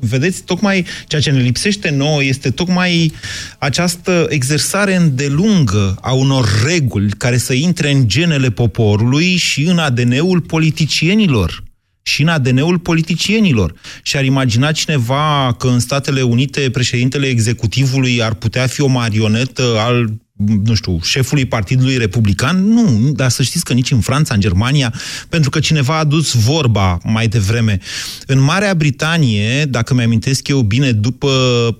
[0.00, 3.12] vedeți, tocmai ceea ce ne lipsește nouă este tocmai
[3.58, 10.40] această exersare îndelungă a unor reguli care să intre în genele poporului și în ADN-ul
[10.40, 11.62] politicienilor
[12.02, 13.74] și în ADN-ul politicienilor.
[14.02, 19.62] Și ar imagina cineva că în Statele Unite președintele executivului ar putea fi o marionetă
[19.78, 20.20] al
[20.64, 22.68] nu știu, șefului Partidului Republican?
[22.68, 24.94] Nu, dar să știți că nici în Franța, în Germania,
[25.28, 27.78] pentru că cineva a adus vorba mai devreme.
[28.26, 31.28] În Marea Britanie, dacă mi-amintesc eu bine, după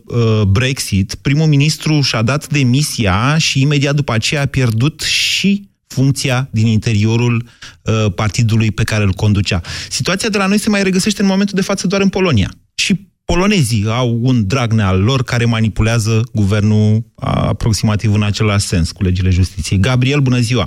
[0.07, 6.49] uh, Brexit, primul ministru și-a dat demisia și imediat după aceea a pierdut și funcția
[6.51, 9.61] din interiorul uh, partidului pe care îl conducea.
[9.89, 12.51] Situația de la noi se mai regăsește în momentul de față doar în Polonia.
[12.75, 12.93] Și
[13.25, 19.03] polonezii au un Dragnea al lor care manipulează guvernul a, aproximativ în același sens cu
[19.03, 19.81] legile justiției.
[19.81, 20.67] Gabriel, bună ziua!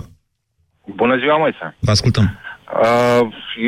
[1.02, 1.76] Bună ziua, Moise.
[1.80, 2.40] Vă ascultăm.
[2.84, 3.22] Uh,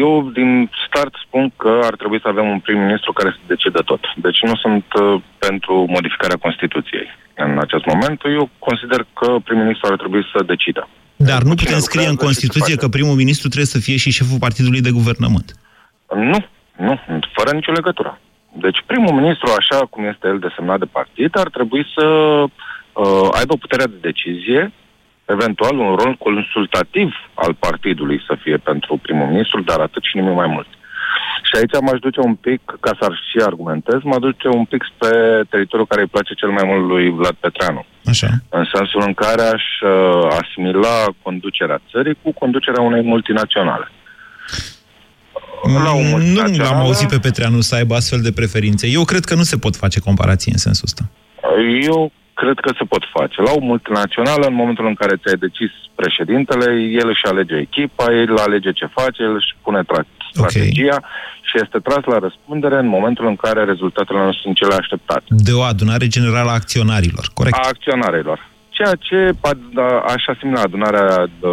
[0.04, 4.02] eu din start spun că ar trebui să avem un prim-ministru care să decide tot.
[4.26, 7.08] Deci nu sunt uh, pentru modificarea Constituției.
[7.46, 10.84] În acest moment, eu consider că prim-ministru ar trebui să decidă.
[11.18, 12.84] Dar nu putem lucrează scrie în și ce Constituție face.
[12.84, 15.48] că primul ministru trebuie să fie și șeful partidului de guvernământ.
[16.32, 16.40] Nu,
[16.86, 17.00] nu,
[17.36, 18.20] fără nicio legătură.
[18.54, 23.54] Deci primul ministru, așa cum este el desemnat de partid, ar trebui să uh, aibă
[23.56, 24.72] puterea de decizie,
[25.26, 30.36] eventual un rol consultativ al partidului să fie pentru primul ministru, dar atât și nimic
[30.36, 30.68] mai mult.
[31.48, 35.44] Și aici m-aș duce un pic, ca să și argumentez, mă duce un pic spre
[35.50, 37.86] teritoriul care îi place cel mai mult lui Vlad Petreanu.
[38.06, 38.28] Așa.
[38.50, 43.88] În sensul în care aș uh, asimila conducerea țării cu conducerea unei multinaționale.
[45.84, 48.88] La o Mm, Nu multinațională- l-am auzit pe Petreanu să aibă astfel de preferințe.
[48.88, 51.04] Eu cred că nu se pot face comparații în sensul ăsta.
[51.92, 53.42] Eu cred că se pot face.
[53.42, 56.68] La o multinațională, în momentul în care ți-ai decis președintele,
[57.02, 60.98] el își alege echipa, el alege ce face, el își pune tra- strategia
[61.42, 65.26] și este tras la răspundere în momentul în care rezultatele nu sunt cele așteptate.
[65.28, 67.56] De o adunare generală a acționarilor, corect?
[67.58, 68.50] A acționarilor.
[68.70, 71.08] Ceea ce pa- da, aș asimila adunarea
[71.42, 71.48] de,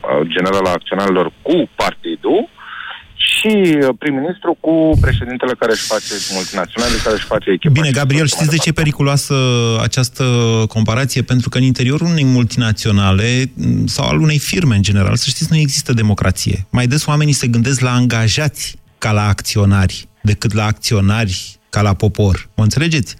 [0.00, 2.48] a, generală a acționarilor cu partidul
[3.36, 7.72] și uh, prim-ministru cu președintele care își face multinaționale, care își face echipa.
[7.72, 9.34] Bine, Gabriel, știți de ce e periculoasă
[9.82, 10.24] această
[10.68, 11.22] comparație?
[11.22, 15.52] Pentru că în interiorul unei multinaționale m, sau al unei firme în general, să știți,
[15.52, 16.66] nu există democrație.
[16.70, 21.94] Mai des oamenii se gândesc la angajați ca la acționari, decât la acționari ca la
[21.94, 22.48] popor.
[22.56, 23.16] Mă înțelegeți?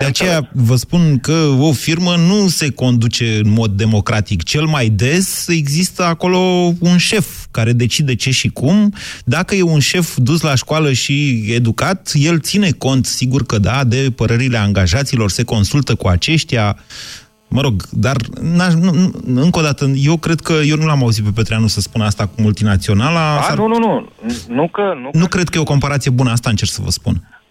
[0.00, 4.42] De aceea vă spun că o firmă nu se conduce în mod democratic.
[4.42, 6.38] Cel mai des există acolo
[6.78, 8.94] un șef care decide ce și cum.
[9.24, 13.84] Dacă e un șef dus la școală și educat, el ține cont, sigur că da,
[13.84, 16.76] de părerile angajaților, se consultă cu aceștia.
[17.48, 21.24] Mă rog, dar nu, nu, încă o dată, eu cred că eu nu l-am auzit
[21.24, 23.38] pe Petreanu să spună asta cu multinaționala.
[23.38, 24.08] A, nu, nu, nu.
[24.48, 27.42] Nu, că, nu, nu cred că e o comparație bună, asta încerc să vă spun.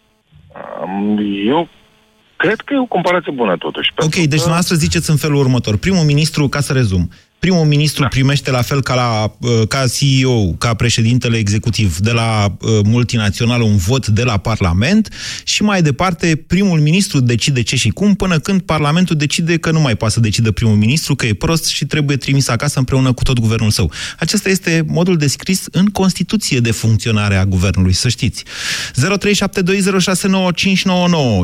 [1.48, 1.70] Eu
[2.44, 3.90] cred că e o comparație bună totuși.
[3.96, 4.44] Ok, deci că...
[4.46, 5.78] dumneavoastră ziceți în felul următor.
[5.78, 7.04] Primul ministru, ca să rezum,
[7.40, 8.08] primul ministru da.
[8.08, 13.64] primește la fel ca, la, uh, ca CEO, ca președintele executiv de la uh, multinațională
[13.64, 15.10] un vot de la Parlament
[15.44, 19.80] și mai departe primul ministru decide ce și cum până când Parlamentul decide că nu
[19.80, 23.24] mai poate să decidă primul ministru, că e prost și trebuie trimis acasă împreună cu
[23.24, 23.92] tot guvernul său.
[24.20, 28.44] Acesta este modul descris în Constituție de funcționare a guvernului, să știți.
[28.94, 29.02] 0372069599,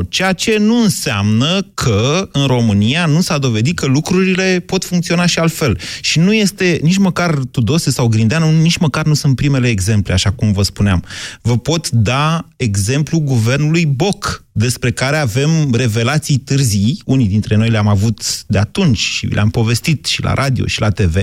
[0.08, 5.38] ceea ce nu înseamnă că în România nu s-a dovedit că lucrurile pot funcționa și
[5.38, 5.78] altfel.
[6.00, 10.30] Și nu este nici măcar Tudose sau Grindeanu, nici măcar nu sunt primele exemple, așa
[10.30, 11.04] cum vă spuneam.
[11.42, 17.88] Vă pot da exemplu guvernului Boc, despre care avem revelații târzii, unii dintre noi le-am
[17.88, 21.16] avut de atunci și le-am povestit și la radio și la TV,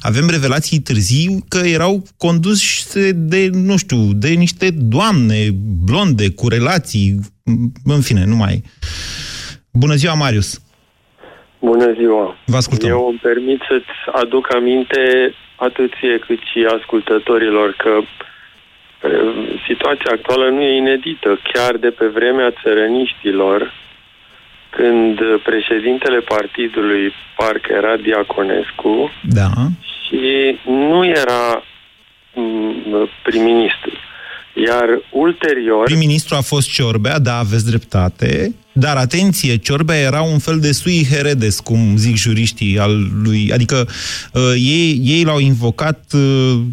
[0.00, 5.50] avem revelații târzii că erau conduse de, nu știu, de niște doamne
[5.84, 7.20] blonde cu relații,
[7.84, 8.62] în fine, nu mai...
[9.70, 10.60] Bună ziua, Marius!
[11.58, 12.36] Bună ziua!
[12.44, 12.90] Vă ascultăm.
[12.90, 18.00] Eu îmi permit să-ți aduc aminte atât ție cât și ascultătorilor că
[19.66, 21.38] situația actuală nu e inedită.
[21.52, 23.72] Chiar de pe vremea țărăniștilor,
[24.70, 29.48] când președintele partidului parcă era Diaconescu da.
[30.06, 31.64] și nu era
[33.22, 33.92] prim-ministru.
[34.64, 35.84] Iar ulterior...
[35.84, 38.54] Prim-ministru a fost Ciorbea, da, aveți dreptate.
[38.72, 43.50] Dar atenție, Ciorbea era un fel de sui heredes, cum zic juriștii al lui.
[43.52, 43.88] Adică
[44.32, 46.20] uh, ei, ei l-au invocat, uh,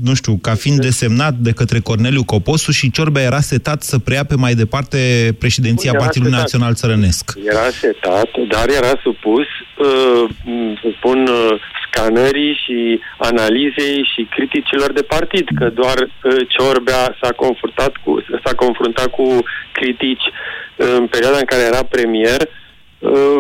[0.04, 4.24] nu știu, ca fiind desemnat de către Corneliu Coposu și Ciorbea era setat să preia
[4.24, 4.98] pe mai departe
[5.40, 6.52] președinția era Partidului setat.
[6.52, 7.34] Național Țărănesc.
[7.46, 10.30] Era setat, dar era supus, uh,
[10.82, 11.60] să spun, uh,
[11.94, 18.12] scanării și analizei și criticilor de partid, că doar uh, Ciorbea s-a confruntat cu,
[18.44, 20.28] s-a confruntat cu critici
[20.76, 22.42] în perioada în care era premier,
[23.00, 23.40] uh,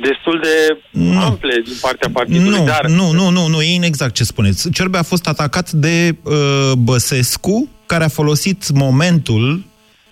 [0.00, 1.20] destul de nu.
[1.20, 2.58] ample din partea partidului.
[2.58, 2.86] Nu, dar...
[2.86, 4.70] nu, nu, nu, nu, e inexact ce spuneți.
[4.70, 9.64] Ciorbea a fost atacat de uh, Băsescu, care a folosit momentul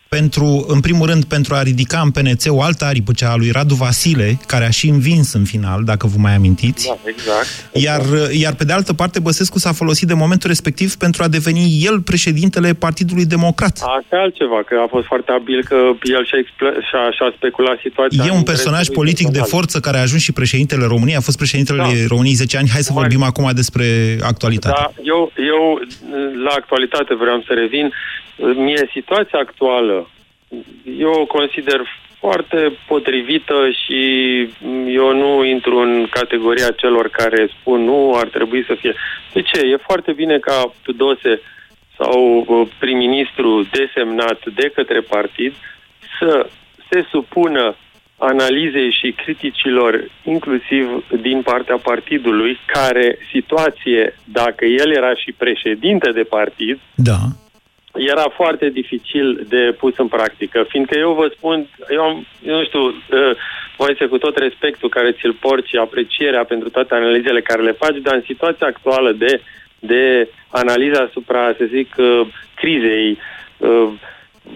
[0.09, 3.51] pentru, în primul rând, pentru a ridica în PNC o altă aripă, cea a lui
[3.51, 6.87] Radu Vasile, care a și învins în final, dacă vă mai amintiți.
[6.87, 7.49] Da, exact.
[7.73, 11.65] Iar, iar pe de altă parte, Băsescu s-a folosit de momentul respectiv pentru a deveni
[11.89, 13.75] el președintele Partidului Democrat.
[13.77, 16.39] Asta e altceva, că a fost foarte abil că el și-a,
[16.89, 18.25] și-a, și-a speculat situația.
[18.27, 21.79] E un personaj politic de forță care a ajuns și președintele României, a fost președintele
[21.79, 21.89] da.
[22.09, 22.69] României 10 ani.
[22.73, 23.87] Hai să vorbim acum despre
[24.21, 24.75] actualitate.
[24.79, 25.81] Da, eu, eu
[26.45, 27.93] la actualitate vreau să revin.
[28.37, 30.11] Mie situația actuală,
[30.99, 31.81] eu o consider
[32.19, 34.03] foarte potrivită și
[34.87, 38.95] eu nu intru în categoria celor care spun nu, ar trebui să fie.
[39.33, 39.61] De ce?
[39.61, 41.41] E foarte bine ca Tudose
[41.99, 45.55] sau uh, prim-ministru desemnat de către partid
[46.19, 46.49] să
[46.91, 47.77] se supună
[48.19, 56.23] analizei și criticilor, inclusiv din partea partidului, care situație, dacă el era și președinte de
[56.23, 57.19] partid, da
[57.97, 62.65] era foarte dificil de pus în practică, fiindcă eu vă spun, eu am, eu nu
[62.65, 67.63] știu, uh, să cu tot respectul care ți-l porți și aprecierea pentru toate analizele care
[67.63, 69.41] le faci, dar în situația actuală de,
[69.79, 72.21] de analiză asupra, să zic, uh,
[72.55, 73.19] crizei
[73.57, 73.89] uh,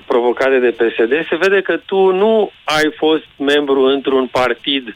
[0.06, 4.94] provocate de PSD, se vede că tu nu ai fost membru într-un partid uh,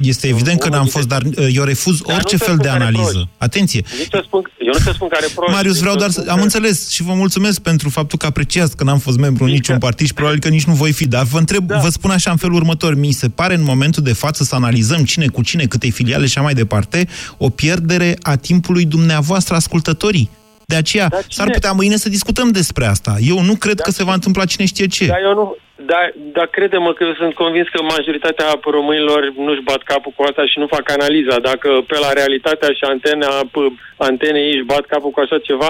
[0.00, 3.28] este evident că n-am fost, dar uh, eu refuz dar orice fel de analiză.
[3.38, 3.84] Atenție!
[3.98, 5.54] Nici spun, eu nu te spun care proști.
[5.54, 6.24] Marius, vreau doar să...
[6.28, 9.78] Am înțeles și vă mulțumesc pentru faptul că apreciați că n-am fost membru în niciun
[9.78, 11.78] partid și probabil că nici nu voi fi, dar vă întreb, da.
[11.78, 12.94] vă spun așa în felul următor.
[12.94, 16.32] Mi se pare în momentul de față să analizăm cine cu cine, câte filiale și
[16.38, 20.30] așa mai departe, o pierdere a timpului dumneavoastră ascultătorii.
[20.66, 23.16] De aceea, s-ar putea mâine să discutăm despre asta.
[23.20, 23.82] Eu nu cred da.
[23.82, 25.06] că se va întâmpla cine știe ce.
[25.06, 26.00] Da, eu nu, da,
[26.36, 30.58] dar crede-mă că eu sunt convins că majoritatea românilor nu-și bat capul cu asta și
[30.62, 31.36] nu fac analiza.
[31.50, 33.30] Dacă pe la realitatea și antena,
[34.08, 35.68] antenei își bat capul cu așa ceva,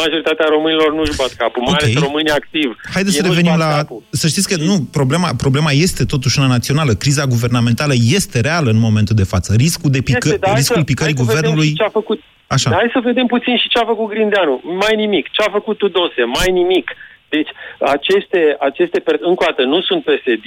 [0.00, 1.88] majoritatea românilor nu-și bat capul, mai okay.
[1.88, 2.74] ales românii activi.
[2.94, 3.70] Haideți să revenim la...
[3.80, 4.02] Capul.
[4.22, 6.92] Să știți că nu, problema, problema este totuși una națională.
[7.02, 9.48] Criza guvernamentală este reală în momentul de față.
[9.64, 11.72] Riscul de pică, este, riscul să, picării guvernului...
[11.80, 12.20] Ce a făcut,
[12.54, 12.70] Așa.
[12.70, 14.54] Hai să vedem puțin și ce a făcut Grindeanu.
[14.82, 15.24] Mai nimic.
[15.30, 16.22] Ce a făcut Tudose?
[16.38, 16.86] Mai nimic.
[17.36, 17.50] Deci,
[17.96, 20.46] aceste, aceste încă o dată, nu sunt psd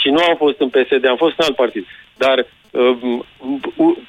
[0.00, 1.84] și nu am fost în PSD, am fost în alt partid.
[2.16, 2.36] Dar
[2.70, 2.96] uh,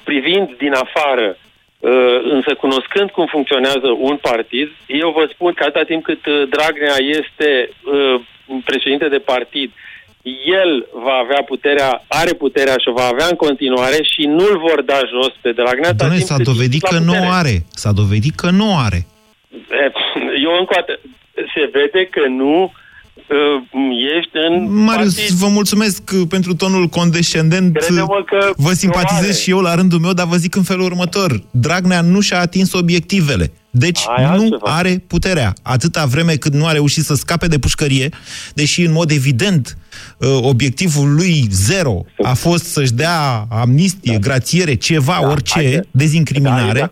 [0.04, 5.84] privind din afară, uh, însă cunoscând cum funcționează un partid, eu vă spun că atâta
[5.84, 8.20] timp cât uh, Dragnea este uh,
[8.64, 9.70] președinte de partid,
[10.62, 14.82] el va avea puterea, are puterea și o va avea în continuare și nu-l vor
[14.82, 15.92] da jos pe Dragnea.
[15.92, 17.54] Doamne, s-a dovedit că nu are.
[17.70, 19.06] S-a dovedit că nu are.
[20.46, 21.00] Eu încă o dată,
[21.54, 22.72] se vede că nu
[24.18, 25.34] ești în Marius, partid.
[25.34, 27.76] vă mulțumesc uh, pentru tonul condescendent.
[27.76, 29.32] Crede-mă că Vă simpatizez are.
[29.32, 31.42] și eu la rândul meu, dar vă zic în felul următor.
[31.50, 33.52] Dragnea nu și-a atins obiectivele.
[33.70, 34.76] Deci Aia nu altceva.
[34.76, 35.52] are puterea.
[35.62, 38.08] Atâta vreme cât nu a reușit să scape de pușcărie,
[38.54, 39.78] deși în mod evident
[40.18, 45.82] uh, obiectivul lui zero a fost să-și dea amnistie, grațiere, ceva, orice, Da, Da, e
[45.90, 46.72] dezincriminare.
[46.80, 46.88] de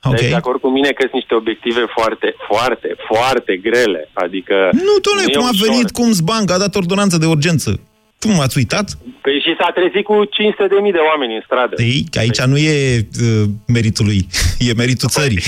[0.00, 0.18] acord, Ok.
[0.18, 0.28] okay.
[0.28, 4.08] de acord cu mine că sunt niște obiective foarte, foarte, foarte grele.
[4.12, 4.54] Adică...
[4.72, 5.68] Nu, domnule, e cum a ușor.
[5.68, 7.80] venit, cum Zbanc a dat ordonanță de urgență.
[8.20, 8.86] Cum ați uitat?
[9.22, 11.82] Păi și s-a trezit cu 500.000 de oameni în stradă.
[11.82, 14.26] Ei, că aici nu e uh, meritul lui,
[14.68, 15.42] e meritul țării.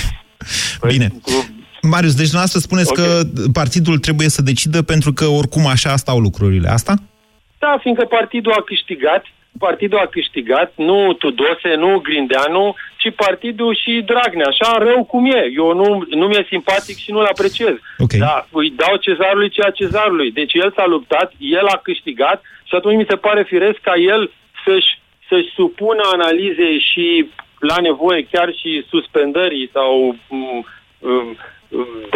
[0.86, 1.08] Bine.
[1.82, 2.96] Marius, deci dumneavoastră spuneți Ok.
[2.96, 6.68] că partidul trebuie să decidă pentru că oricum așa stau lucrurile.
[6.68, 6.94] Asta?
[7.58, 9.24] Da, fiindcă partidul a câștigat,
[9.58, 15.42] partidul a câștigat, nu Tudose, nu Grindeanu, ci partidul și Dragnea, așa rău cum e.
[15.60, 15.88] Eu nu,
[16.20, 17.74] nu mi-e simpatic și nu-l apreciez.
[18.04, 18.20] Okay.
[18.26, 20.30] Da, îi dau cezarului ceea cezarului.
[20.40, 24.22] Deci el s-a luptat, el a câștigat și atunci mi se pare firesc ca el
[24.64, 24.92] să-și,
[25.28, 27.06] să-și supună analizei și
[27.70, 30.66] la nevoie chiar și suspendării sau m,
[30.98, 31.36] m,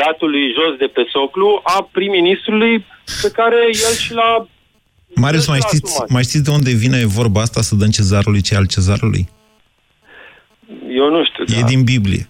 [0.00, 2.86] datului jos de pe soclu a prim-ministrului
[3.22, 4.46] pe care el și l-a
[5.14, 6.08] Marius, mai s-a știți, asumat.
[6.08, 9.28] mai știți de unde vine vorba asta să dăm cezarului ce al cezarului?
[10.68, 11.56] Eu nu știu.
[11.56, 11.66] E da.
[11.66, 12.28] din Biblie.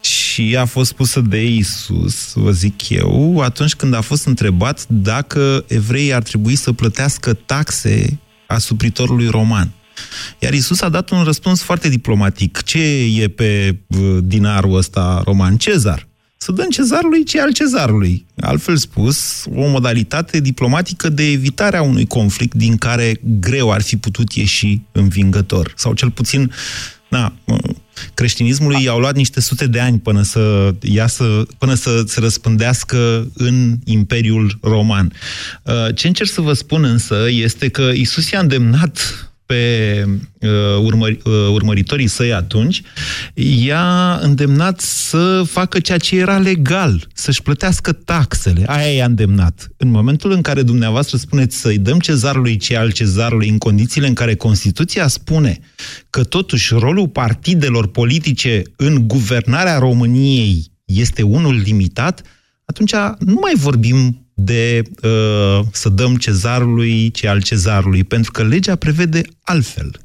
[0.00, 5.64] Și a fost pusă de Isus, vă zic eu, atunci când a fost întrebat dacă
[5.68, 9.70] evreii ar trebui să plătească taxe asupritorului roman.
[10.38, 12.62] Iar Isus a dat un răspuns foarte diplomatic.
[12.62, 12.82] Ce
[13.20, 15.56] e pe uh, dinarul ăsta roman?
[15.56, 16.06] Cezar.
[16.36, 18.26] Să dăm cezarului ce e al cezarului.
[18.40, 23.96] Altfel spus, o modalitate diplomatică de evitare a unui conflict din care greu ar fi
[23.96, 25.72] putut ieși învingător.
[25.76, 26.52] Sau cel puțin,
[27.16, 27.32] na,
[28.14, 33.76] creștinismului i-au luat niște sute de ani până să iasă, până să se răspândească în
[33.84, 35.12] Imperiul Roman.
[35.62, 40.04] Uh, Ce încerc să vă spun însă este că Isus i-a îndemnat pe
[40.40, 40.50] uh,
[40.82, 42.82] urmări, uh, urmăritorii săi atunci,
[43.34, 48.64] i-a îndemnat să facă ceea ce era legal, să-și plătească taxele.
[48.66, 49.68] Aia i-a îndemnat.
[49.76, 54.14] În momentul în care dumneavoastră spuneți să-i dăm cezarului ce al cezarului, în condițiile în
[54.14, 55.58] care Constituția spune
[56.10, 62.22] că totuși rolul partidelor politice în guvernarea României este unul limitat,
[62.64, 68.76] atunci nu mai vorbim de uh, să dăm cezarului ce al cezarului, pentru că legea
[68.76, 70.00] prevede altfel.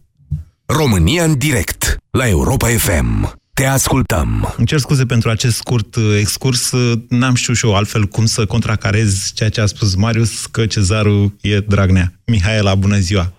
[0.65, 3.39] România în direct, la Europa FM.
[3.54, 4.54] Te ascultăm.
[4.58, 6.72] Îmi cer scuze pentru acest scurt uh, excurs.
[6.72, 10.65] Uh, N-am știut și eu altfel cum să contracarez ceea ce a spus Marius, că
[10.65, 12.12] cezarul e Dragnea.
[12.26, 13.34] Mihaela, bună ziua!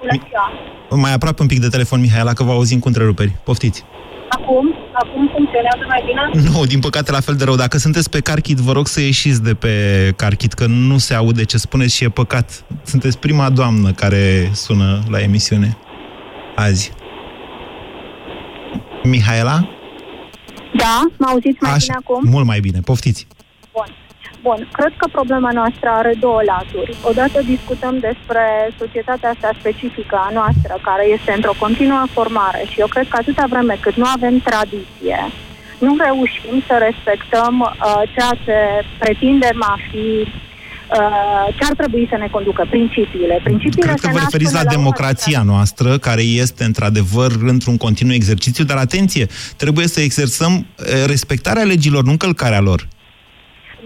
[0.00, 0.50] Bună ziua!
[0.90, 3.36] Mai aproape un pic de telefon, Mihaela, că vă auzim cu întreruperi.
[3.44, 3.84] Poftiți!
[4.28, 6.50] Acum, acum funcționează mai bine?
[6.50, 7.54] Nu, din păcate la fel de rău.
[7.54, 9.74] Dacă sunteți pe Carchit, vă rog să ieșiți de pe
[10.16, 12.64] Carchit, că nu se aude ce spuneți și e păcat.
[12.82, 15.76] Sunteți prima doamnă care sună la emisiune
[16.54, 16.92] azi.
[19.02, 19.68] Mihaela?
[20.76, 22.30] Da, mă auziți mai bine acum?
[22.30, 22.80] Mult mai bine.
[22.80, 23.26] Poftiți.
[24.46, 24.56] Bun.
[24.56, 26.92] Bun, cred că problema noastră are două laturi.
[27.10, 28.44] Odată discutăm despre
[28.80, 33.44] societatea asta specifică a noastră, care este într-o continuă formare și eu cred că atâta
[33.52, 35.18] vreme cât nu avem tradiție,
[35.84, 38.56] nu reușim să respectăm uh, ceea ce
[38.98, 43.40] pretindem a fi uh, ce ar trebui să ne conducă, principiile.
[43.48, 47.30] Principiile Cred că se vă nasc referiți la până urmă democrația noastră, care este într-adevăr
[47.54, 52.80] într-un continuu exercițiu, dar atenție, trebuie să exersăm eh, respectarea legilor, nu încălcarea lor.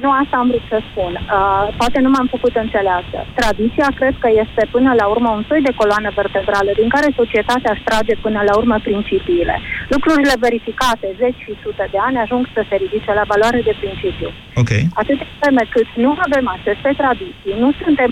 [0.05, 1.13] Nu asta am vrut să spun.
[1.19, 3.19] Uh, poate nu m-am făcut înțeleasă.
[3.41, 7.73] Tradiția cred că este până la urmă un soi de coloană vertebrală din care societatea
[7.75, 9.55] își trage până la urmă principiile.
[9.95, 14.31] Lucrurile verificate zeci și sute de ani ajung să se ridice la valoare de principiu.
[14.63, 14.71] Ok.
[15.03, 18.11] Atât vreme cât nu avem aceste tradiții, nu suntem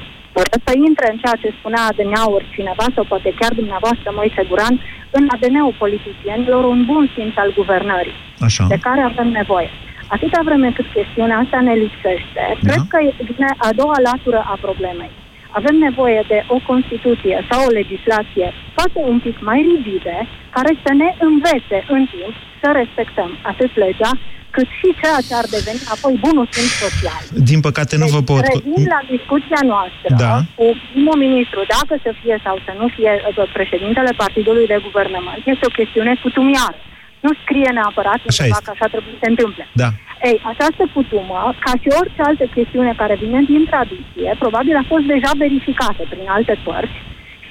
[0.67, 4.75] să intre în ceea ce spunea ADN-uri cineva sau poate chiar dumneavoastră Moise Guran,
[5.19, 8.65] în ADN-ul politicienilor un bun simț al guvernării, Așa.
[8.69, 9.71] de care avem nevoie.
[10.15, 12.57] Atâta vreme cât chestiunea asta ne lipsește, da.
[12.69, 12.99] cred că
[13.31, 15.11] vine a doua latură a problemei.
[15.59, 18.47] Avem nevoie de o Constituție sau o legislație
[18.79, 20.17] poate un pic mai rigide,
[20.57, 24.13] care să ne învețe în timp să respectăm atât legea,
[24.57, 27.23] cât și ceea ce ar deveni apoi bunul simț social.
[27.51, 28.43] Din păcate nu vă pot...
[28.49, 30.35] Revin la discuția noastră Da.
[30.59, 35.41] cu primul ministru, dacă să fie sau să nu fie uh, președintele partidului de guvernământ,
[35.53, 36.79] este o chestiune cutumiară.
[37.25, 38.65] Nu scrie neapărat Așa undeva este.
[38.67, 39.65] că așa trebuie să se întâmple.
[39.83, 39.89] Da.
[40.29, 45.05] Ei, această cutumă, ca și orice altă chestiune care vine din tradiție, probabil a fost
[45.15, 46.99] deja verificată prin alte părți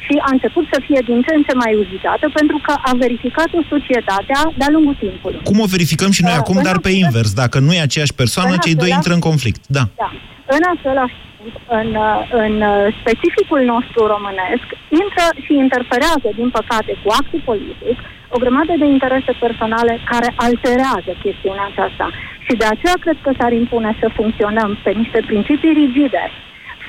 [0.06, 3.62] și a început să fie din ce în ce mai uzitată pentru că a verificat-o
[3.74, 5.40] societatea de-a lungul timpului.
[5.50, 7.30] Cum o verificăm și noi Da, acum, în dar pe invers.
[7.44, 9.62] Dacă nu e aceeași persoană, În cei doi același- intră în conflict.
[9.78, 9.84] Da.
[10.04, 10.10] Da.
[10.56, 11.27] În același timp,
[11.80, 14.68] în, uh, în uh, specificul nostru românesc,
[15.02, 17.98] intră și interferează, din păcate, cu actul politic,
[18.36, 22.08] o grămadă de interese personale care alterează chestiunea aceasta.
[22.46, 26.24] Și de aceea cred că s-ar impune să funcționăm pe niște principii rigide,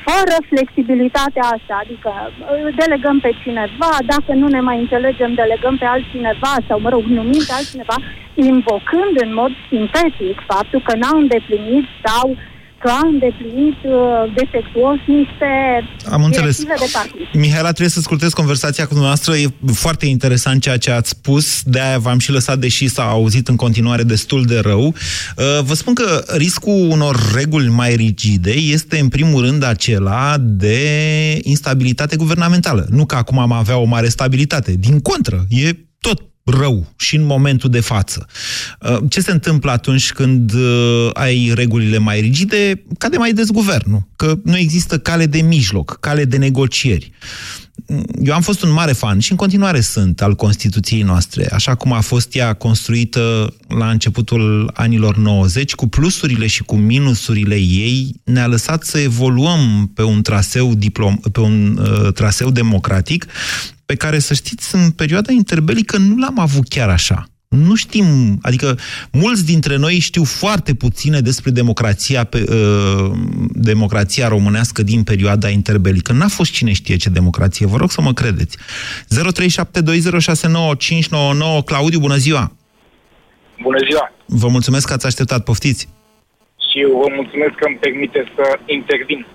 [0.09, 5.85] fără flexibilitatea asta, adică uh, delegăm pe cineva, dacă nu ne mai înțelegem, delegăm pe
[5.85, 7.97] altcineva sau, mă rog, numim pe altcineva,
[8.35, 12.27] invocând în mod sintetic faptul că n-au îndeplinit sau
[12.83, 15.51] că au îndeplinit uh, defectuos niște
[16.11, 16.57] Am înțeles.
[16.57, 17.41] directive de partid.
[17.41, 19.37] Mihaela, trebuie să scurtez conversația cu dumneavoastră.
[19.37, 23.57] E foarte interesant ceea ce ați spus, de-aia v-am și lăsat, deși s-a auzit în
[23.57, 24.87] continuare destul de rău.
[24.87, 30.79] Uh, Vă spun că riscul unor reguli mai rigide este, în primul rând, acela de
[31.43, 32.87] instabilitate guvernamentală.
[32.91, 34.73] Nu că acum am avea o mare stabilitate.
[34.79, 38.27] Din contră, e tot rău și în momentul de față.
[38.81, 42.85] Uh, Ce se întâmplă atunci când uh, ai regulile mai rigide?
[42.99, 47.13] Cade mai des guvernul, că nu există cale de mijloc, cale de negocieri.
[48.23, 51.93] Eu am fost un mare fan și în continuare sunt al Constituției noastre, așa cum
[51.93, 58.47] a fost ea construită la începutul anilor 90, cu plusurile și cu minusurile ei, ne-a
[58.47, 63.27] lăsat să evoluăm pe un traseu, diplom, pe un uh, traseu democratic,
[63.87, 67.29] pe care, să știți, în perioada interbelică nu l-am avut chiar așa.
[67.49, 68.05] Nu știm,
[68.43, 68.77] adică
[69.13, 73.11] mulți dintre noi știu foarte puține despre democrația, pe, uh,
[73.53, 76.13] democrația românească din perioada interbelică.
[76.13, 78.59] N-a fost cine știe ce democrație, vă rog să mă credeți.
[78.59, 78.63] 0372069599
[81.65, 82.53] Claudiu, bună ziua!
[83.63, 84.13] Bună ziua!
[84.27, 85.89] Vă mulțumesc că ați așteptat, poftiți!
[86.71, 89.27] Și eu vă mulțumesc că îmi permite să intervin.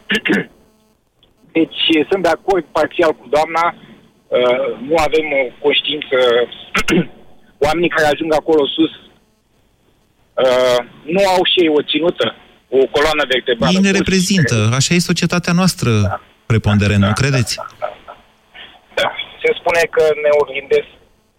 [1.57, 6.17] Deci sunt de acord parțial cu doamna, uh, nu avem o conștiință,
[7.67, 8.93] oamenii care ajung acolo sus
[10.43, 10.79] uh,
[11.15, 12.35] nu au și ei o ținută,
[12.69, 13.73] o coloană vertebrală.
[13.75, 15.91] Ei ne reprezintă, așa e societatea noastră
[16.45, 17.53] preponderent, nu credeți?
[18.99, 19.07] Da.
[19.41, 20.91] Se spune că ne oglindesc,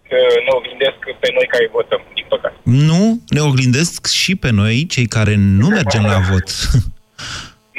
[0.09, 2.55] că ne oglindesc pe noi care votăm, din păcate.
[2.89, 3.01] Nu,
[3.35, 6.49] ne oglindesc și pe noi, cei care nu mergem la vot.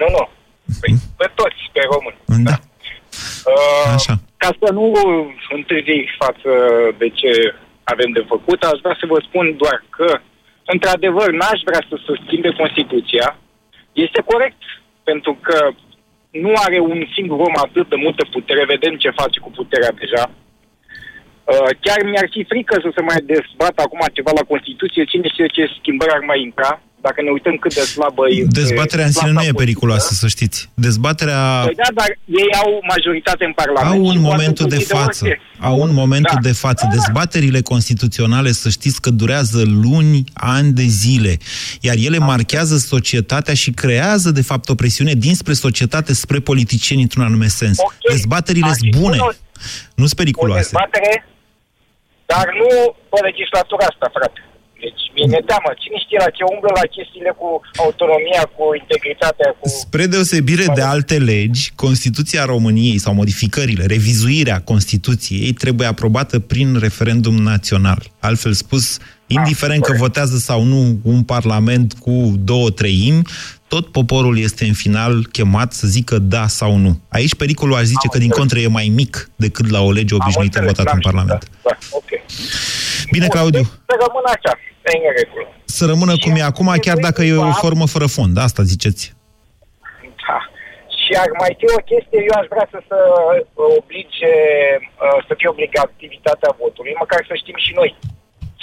[0.01, 0.29] Nu, nu.
[0.81, 2.45] Păi, pe toți, pe români.
[2.49, 2.57] Da.
[3.53, 4.15] Uh, Așa.
[4.37, 4.93] Ca să nu
[5.57, 6.51] întârzi față
[6.99, 7.31] de ce
[7.93, 10.09] avem de făcut, aș vrea să vă spun doar că,
[10.75, 13.27] într-adevăr, n-aș vrea să se schimbe Constituția.
[13.93, 14.63] Este corect,
[15.09, 15.59] pentru că
[16.45, 20.25] nu are un singur om atât de multă putere, vedem ce face cu puterea deja.
[21.53, 25.47] Uh, chiar mi-ar fi frică să se mai dezbată acum ceva la Constituție, cine știe
[25.57, 26.71] ce schimbări ar mai intra,
[27.09, 28.61] dacă ne uităm cât de slabă este...
[28.61, 30.59] Dezbaterea în sine nu clasa e periculoasă, să știți.
[30.75, 32.11] Dezbaterea Păi da, dar
[32.43, 33.95] ei au majoritate în Parlament.
[33.95, 35.25] au în și momentul poate de să decide față.
[35.25, 35.41] orice.
[35.61, 36.49] Au în momentul Da.
[36.49, 36.89] de față.
[36.91, 41.37] Dezbaterile constituționale, să știți că durează luni, ani de zile.
[41.81, 47.25] Iar ele marchează societatea și creează, de fapt, o presiune dinspre societate spre politicieni într-un
[47.25, 47.77] anume sens.
[48.11, 49.17] Dezbaterile sunt bune,
[49.95, 50.61] nu sunt O periculoase.
[50.63, 51.27] dezbatere,
[52.27, 54.41] dar nu pe legislatura asta, frate.
[54.81, 55.71] Deci mi-e teamă.
[55.83, 57.49] Cine știe la ce umblă la chestiile cu
[57.85, 59.69] autonomia, cu integritatea, cu...
[59.69, 67.35] Spre deosebire de alte legi, Constituția României sau modificările, revizuirea Constituției trebuie aprobată prin referendum
[67.35, 68.03] național.
[68.19, 73.23] Altfel spus, indiferent că votează sau nu un parlament cu două treimi,
[73.69, 77.01] tot poporul este în final chemat să zică da sau nu.
[77.09, 80.61] Aici pericolul aș zice că din contră e mai mic decât la o lege obișnuită
[80.65, 81.49] votată în Parlament.
[81.63, 82.11] Da, ok.
[83.11, 83.61] Bine, Claudiu,
[83.91, 84.53] Să rămână așa,
[84.85, 85.49] e în regulă.
[85.65, 88.39] să rămână cum e acum, chiar dacă e o formă fără fond.
[88.39, 89.15] Asta ziceți.
[90.27, 90.39] Da.
[91.03, 92.99] Și ar mai fi o chestie, eu aș vrea să se
[93.79, 94.35] oblige,
[95.05, 97.91] uh, să fie obligativitatea votului, măcar să știm și noi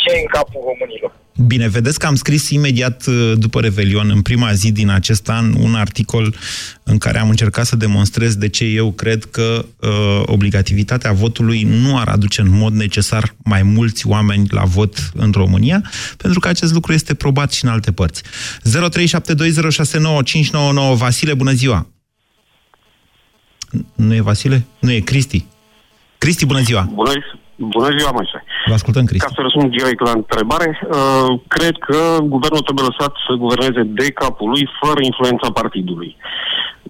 [0.04, 1.22] ce e în capul românilor.
[1.47, 5.54] Bine, vedeți că am scris imediat uh, după Revelion, în prima zi din acest an,
[5.54, 6.36] un articol
[6.84, 9.89] în care am încercat să demonstrez de ce eu cred că uh,
[10.26, 15.82] obligativitatea votului nu ar aduce în mod necesar mai mulți oameni la vot în România,
[16.18, 18.24] pentru că acest lucru este probat și în alte părți.
[18.24, 18.28] 0372069599
[20.95, 21.88] Vasile, bună ziua!
[23.95, 24.66] Nu e Vasile?
[24.80, 25.45] Nu e Cristi.
[26.18, 26.89] Cristi, bună ziua!
[26.93, 27.12] Bună,
[27.76, 28.43] Bună ziua, Moise.
[28.68, 29.26] Vă ascultăm, Cristi.
[29.26, 31.99] Ca să răspund direct la întrebare, uh, cred că
[32.34, 36.18] guvernul trebuie lăsat să guverneze de capul lui, fără influența partidului.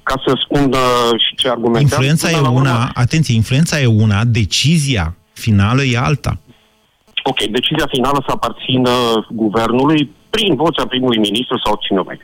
[0.03, 1.93] Ca să spun uh, și ce argumentează...
[1.95, 6.37] Influența e până la urmă- una, atenție, influența e una, decizia finală e alta.
[7.23, 8.91] Ok, decizia finală să aparțină
[9.29, 12.19] guvernului prin vocea primului ministru sau cine mai.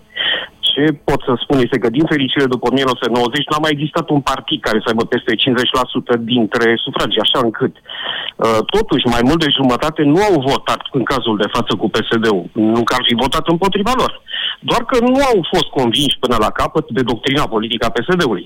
[0.79, 4.59] Ce pot să spun este că, din fericire, după 1990 n-a mai existat un partid
[4.61, 10.01] care să aibă peste 50% dintre sufragii, așa încât, uh, totuși, mai mult de jumătate
[10.13, 12.45] nu au votat în cazul de față cu PSD-ul.
[12.73, 14.11] Nu că ar fi votat împotriva lor.
[14.69, 18.45] Doar că nu au fost convinși până la capăt de doctrina politică a PSD-ului.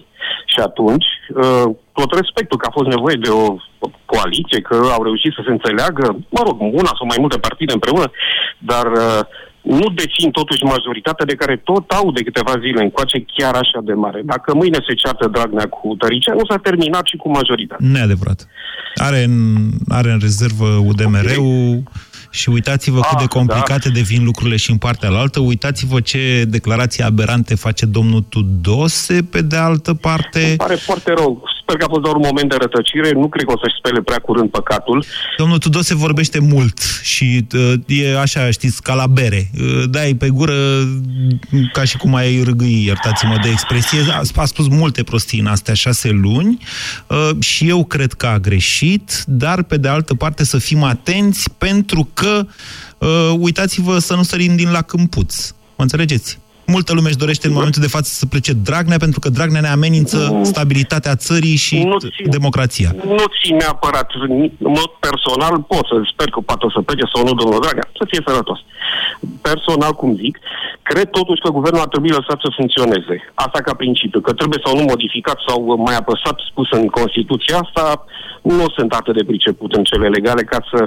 [0.51, 1.09] Și atunci,
[1.41, 1.67] uh,
[1.99, 3.45] tot respectul că a fost nevoie de o
[4.13, 6.05] coaliție, că au reușit să se înțeleagă,
[6.35, 8.07] mă rog, una sau mai multe partide împreună,
[8.69, 9.21] dar uh,
[9.63, 13.93] nu dețin totuși majoritatea de care tot au de câteva zile încoace chiar așa de
[13.93, 14.21] mare.
[14.25, 17.87] Dacă mâine se ceartă Dragnea cu Tăricea, nu s-a terminat și cu majoritatea.
[17.89, 18.47] Neadevărat.
[18.95, 21.83] Are în, are în rezervă UDMR-ul
[22.31, 25.39] și uitați-vă cât de complicate devin lucrurile și în partea alaltă.
[25.39, 30.45] Uitați-vă ce declarații aberante face domnul Tudose pe de altă parte.
[30.45, 31.43] Îmi pare foarte rău.
[31.63, 33.11] Sper că a fost doar un moment de rătăcire.
[33.11, 35.05] Nu cred că o să-și spele prea curând păcatul.
[35.37, 39.49] Domnul Tudose vorbește mult și uh, e așa, știți, ca la bere.
[39.61, 40.53] Uh, dai pe gură
[41.73, 43.99] ca și cum ai râgâi, iertați-mă de expresie.
[44.11, 46.57] A, a spus multe prostii în astea șase luni
[47.07, 51.49] uh, și eu cred că a greșit, dar pe de altă parte să fim atenți
[51.57, 52.45] pentru că
[52.97, 55.49] uh, uitați-vă să nu sărim din la câmpuț.
[55.49, 56.39] Mă înțelegeți?
[56.65, 59.67] Multă lume își dorește în momentul de față să plece Dragnea pentru că Dragnea ne
[59.67, 61.97] amenință stabilitatea țării și Nu
[62.37, 62.95] democrația.
[63.05, 64.49] Nu țin neapărat, în
[64.79, 68.03] mod personal, pot să sper că poate o să plece sau nu, domnul Dragnea, să
[68.09, 68.59] fie sănătos.
[69.49, 70.35] Personal, cum zic,
[70.89, 73.15] cred totuși că guvernul ar trebui lăsat să funcționeze.
[73.33, 75.57] Asta ca principiu, că trebuie sau nu modificat sau
[75.87, 78.05] mai apăsat spus în Constituția asta,
[78.41, 80.79] nu sunt atât de priceput în cele legale ca să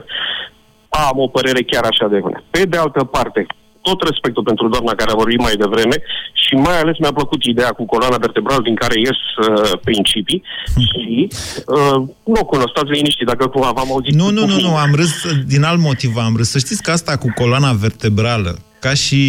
[0.88, 2.42] am o părere chiar așa de bună.
[2.50, 3.46] Pe de altă parte,
[3.88, 5.96] tot respectul pentru doamna care a vorbit mai devreme
[6.42, 10.42] și mai ales mi-a plăcut ideea cu coloana vertebrală din care ies uh, principii
[10.88, 11.28] și
[11.76, 11.98] uh,
[12.32, 14.14] nu o cunosc, stați liniștit dacă cumva v-am auzit.
[14.20, 15.12] Nu, nu, nu, nu, am râs
[15.46, 16.48] din alt motiv, am râs.
[16.50, 19.22] Să știți că asta cu coloana vertebrală, ca și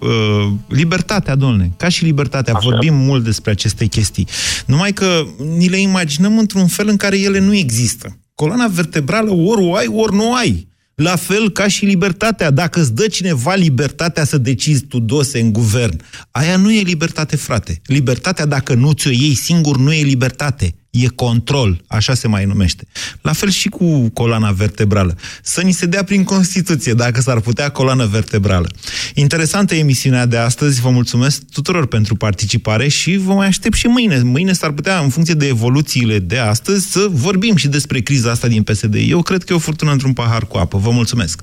[0.00, 2.68] uh, libertatea, domnule, ca și libertatea, Așa.
[2.68, 4.28] vorbim mult despre aceste chestii.
[4.66, 5.22] Numai că
[5.58, 8.18] ni le imaginăm într-un fel în care ele nu există.
[8.34, 10.68] Coloana vertebrală ori o ai, ori nu o ai.
[11.02, 12.50] La fel ca și libertatea.
[12.50, 17.36] Dacă îți dă cineva libertatea să decizi tu dose în guvern, aia nu e libertate,
[17.36, 17.80] frate.
[17.86, 20.74] Libertatea, dacă nu ți-o iei singur, nu e libertate.
[21.02, 22.86] E control, așa se mai numește.
[23.20, 25.16] La fel și cu coloana vertebrală.
[25.42, 28.68] Să ni se dea prin Constituție, dacă s-ar putea coloană vertebrală.
[29.14, 34.22] Interesantă emisiunea de astăzi, vă mulțumesc tuturor pentru participare și vă mai aștept și mâine.
[34.22, 38.48] Mâine s-ar putea, în funcție de evoluțiile de astăzi, să vorbim și despre criza asta
[38.48, 38.94] din PSD.
[39.08, 40.78] Eu cred că e o furtună într-un pahar cu apă.
[40.78, 41.42] Vă mulțumesc!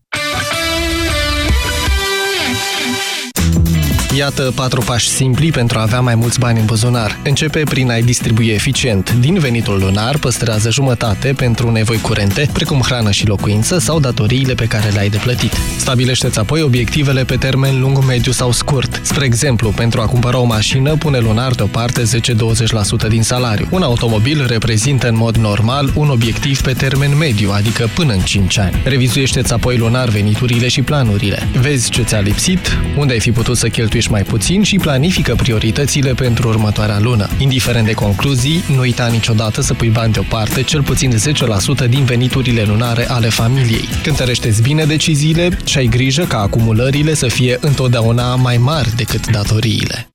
[4.17, 7.19] Iată patru pași simpli pentru a avea mai mulți bani în buzunar.
[7.23, 9.13] Începe prin a-i distribui eficient.
[9.19, 14.65] Din venitul lunar păstrează jumătate pentru nevoi curente, precum hrană și locuință sau datoriile pe
[14.65, 15.53] care le-ai de plătit.
[15.77, 18.99] Stabilește-ți apoi obiectivele pe termen lung, mediu sau scurt.
[19.03, 22.03] Spre exemplu, pentru a cumpăra o mașină, pune lunar deoparte
[23.05, 23.67] 10-20% din salariu.
[23.69, 28.57] Un automobil reprezintă în mod normal un obiectiv pe termen mediu, adică până în 5
[28.57, 28.81] ani.
[28.83, 31.47] Revizuiește-ți apoi lunar veniturile și planurile.
[31.59, 33.67] Vezi ce ți-a lipsit, unde ai fi putut să
[34.01, 37.29] cheltuiești mai puțin și planifică prioritățile pentru următoarea lună.
[37.37, 41.11] Indiferent de concluzii, nu uita niciodată să pui bani deoparte cel puțin
[41.85, 43.87] 10% din veniturile lunare ale familiei.
[44.03, 50.11] Cântărește-ți bine deciziile și ai grijă ca acumulările să fie întotdeauna mai mari decât datoriile.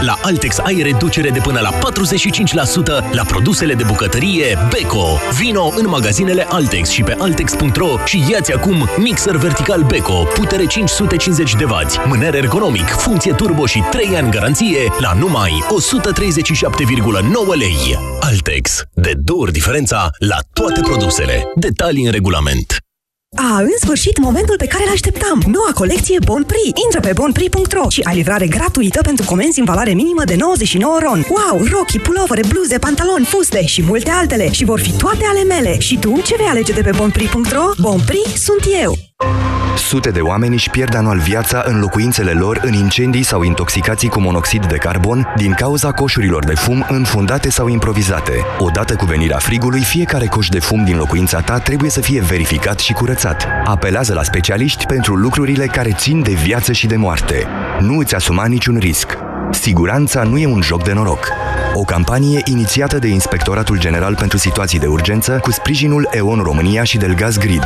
[0.00, 5.18] La Altex ai reducere de până la 45% la produsele de bucătărie Beko.
[5.38, 11.54] Vino în magazinele Altex și pe Altex.ro și iați acum mixer vertical Beko, putere 550
[11.54, 11.68] de W,
[12.06, 15.64] mâner ergonomic, funcție turbo și 3 ani garanție la numai
[16.02, 17.98] 137,9 lei.
[18.20, 18.82] Altex.
[18.94, 21.42] De două ori diferența la toate produsele.
[21.54, 22.87] Detalii în regulament.
[23.36, 25.42] A, în sfârșit, momentul pe care l-așteptam!
[25.46, 26.80] Noua colecție Bon Prix.
[26.84, 31.26] Intră pe bonprix.ro și ai livrare gratuită pentru comenzi în valoare minimă de 99 ron.
[31.28, 34.52] Wow, rochii, pulovere, bluze, pantaloni, fuste și multe altele.
[34.52, 35.78] Și vor fi toate ale mele.
[35.78, 37.70] Și tu, ce vei alege de pe bonprix.ro?
[37.80, 39.07] Bon Prix sunt eu!
[39.76, 44.20] Sute de oameni își pierd anual viața în locuințele lor în incendii sau intoxicații cu
[44.20, 48.32] monoxid de carbon din cauza coșurilor de fum înfundate sau improvizate.
[48.58, 52.78] Odată cu venirea frigului, fiecare coș de fum din locuința ta trebuie să fie verificat
[52.78, 53.46] și curățat.
[53.64, 57.46] Apelează la specialiști pentru lucrurile care țin de viață și de moarte.
[57.80, 59.18] Nu îți asuma niciun risc.
[59.50, 61.28] Siguranța nu e un joc de noroc.
[61.74, 66.98] O campanie inițiată de Inspectoratul General pentru Situații de Urgență cu sprijinul EON România și
[66.98, 67.64] Delgaz Grid.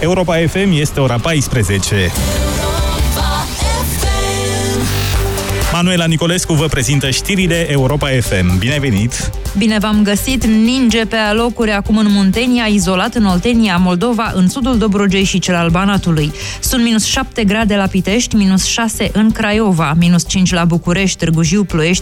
[0.00, 2.12] Europa FM este ora 14.
[5.72, 8.58] Manuela Nicolescu vă prezintă știrile Europa FM.
[8.58, 9.30] Bine ai venit!
[9.58, 10.44] Bine v-am găsit!
[10.44, 15.54] Ninge pe alocuri acum în Muntenia, izolat în Oltenia, Moldova, în sudul Dobrogei și cel
[15.54, 16.32] al Banatului.
[16.60, 21.42] Sunt minus 7 grade la Pitești, minus 6 în Craiova, minus 5 la București, Târgu
[21.42, 21.96] Jiu, Ploiești,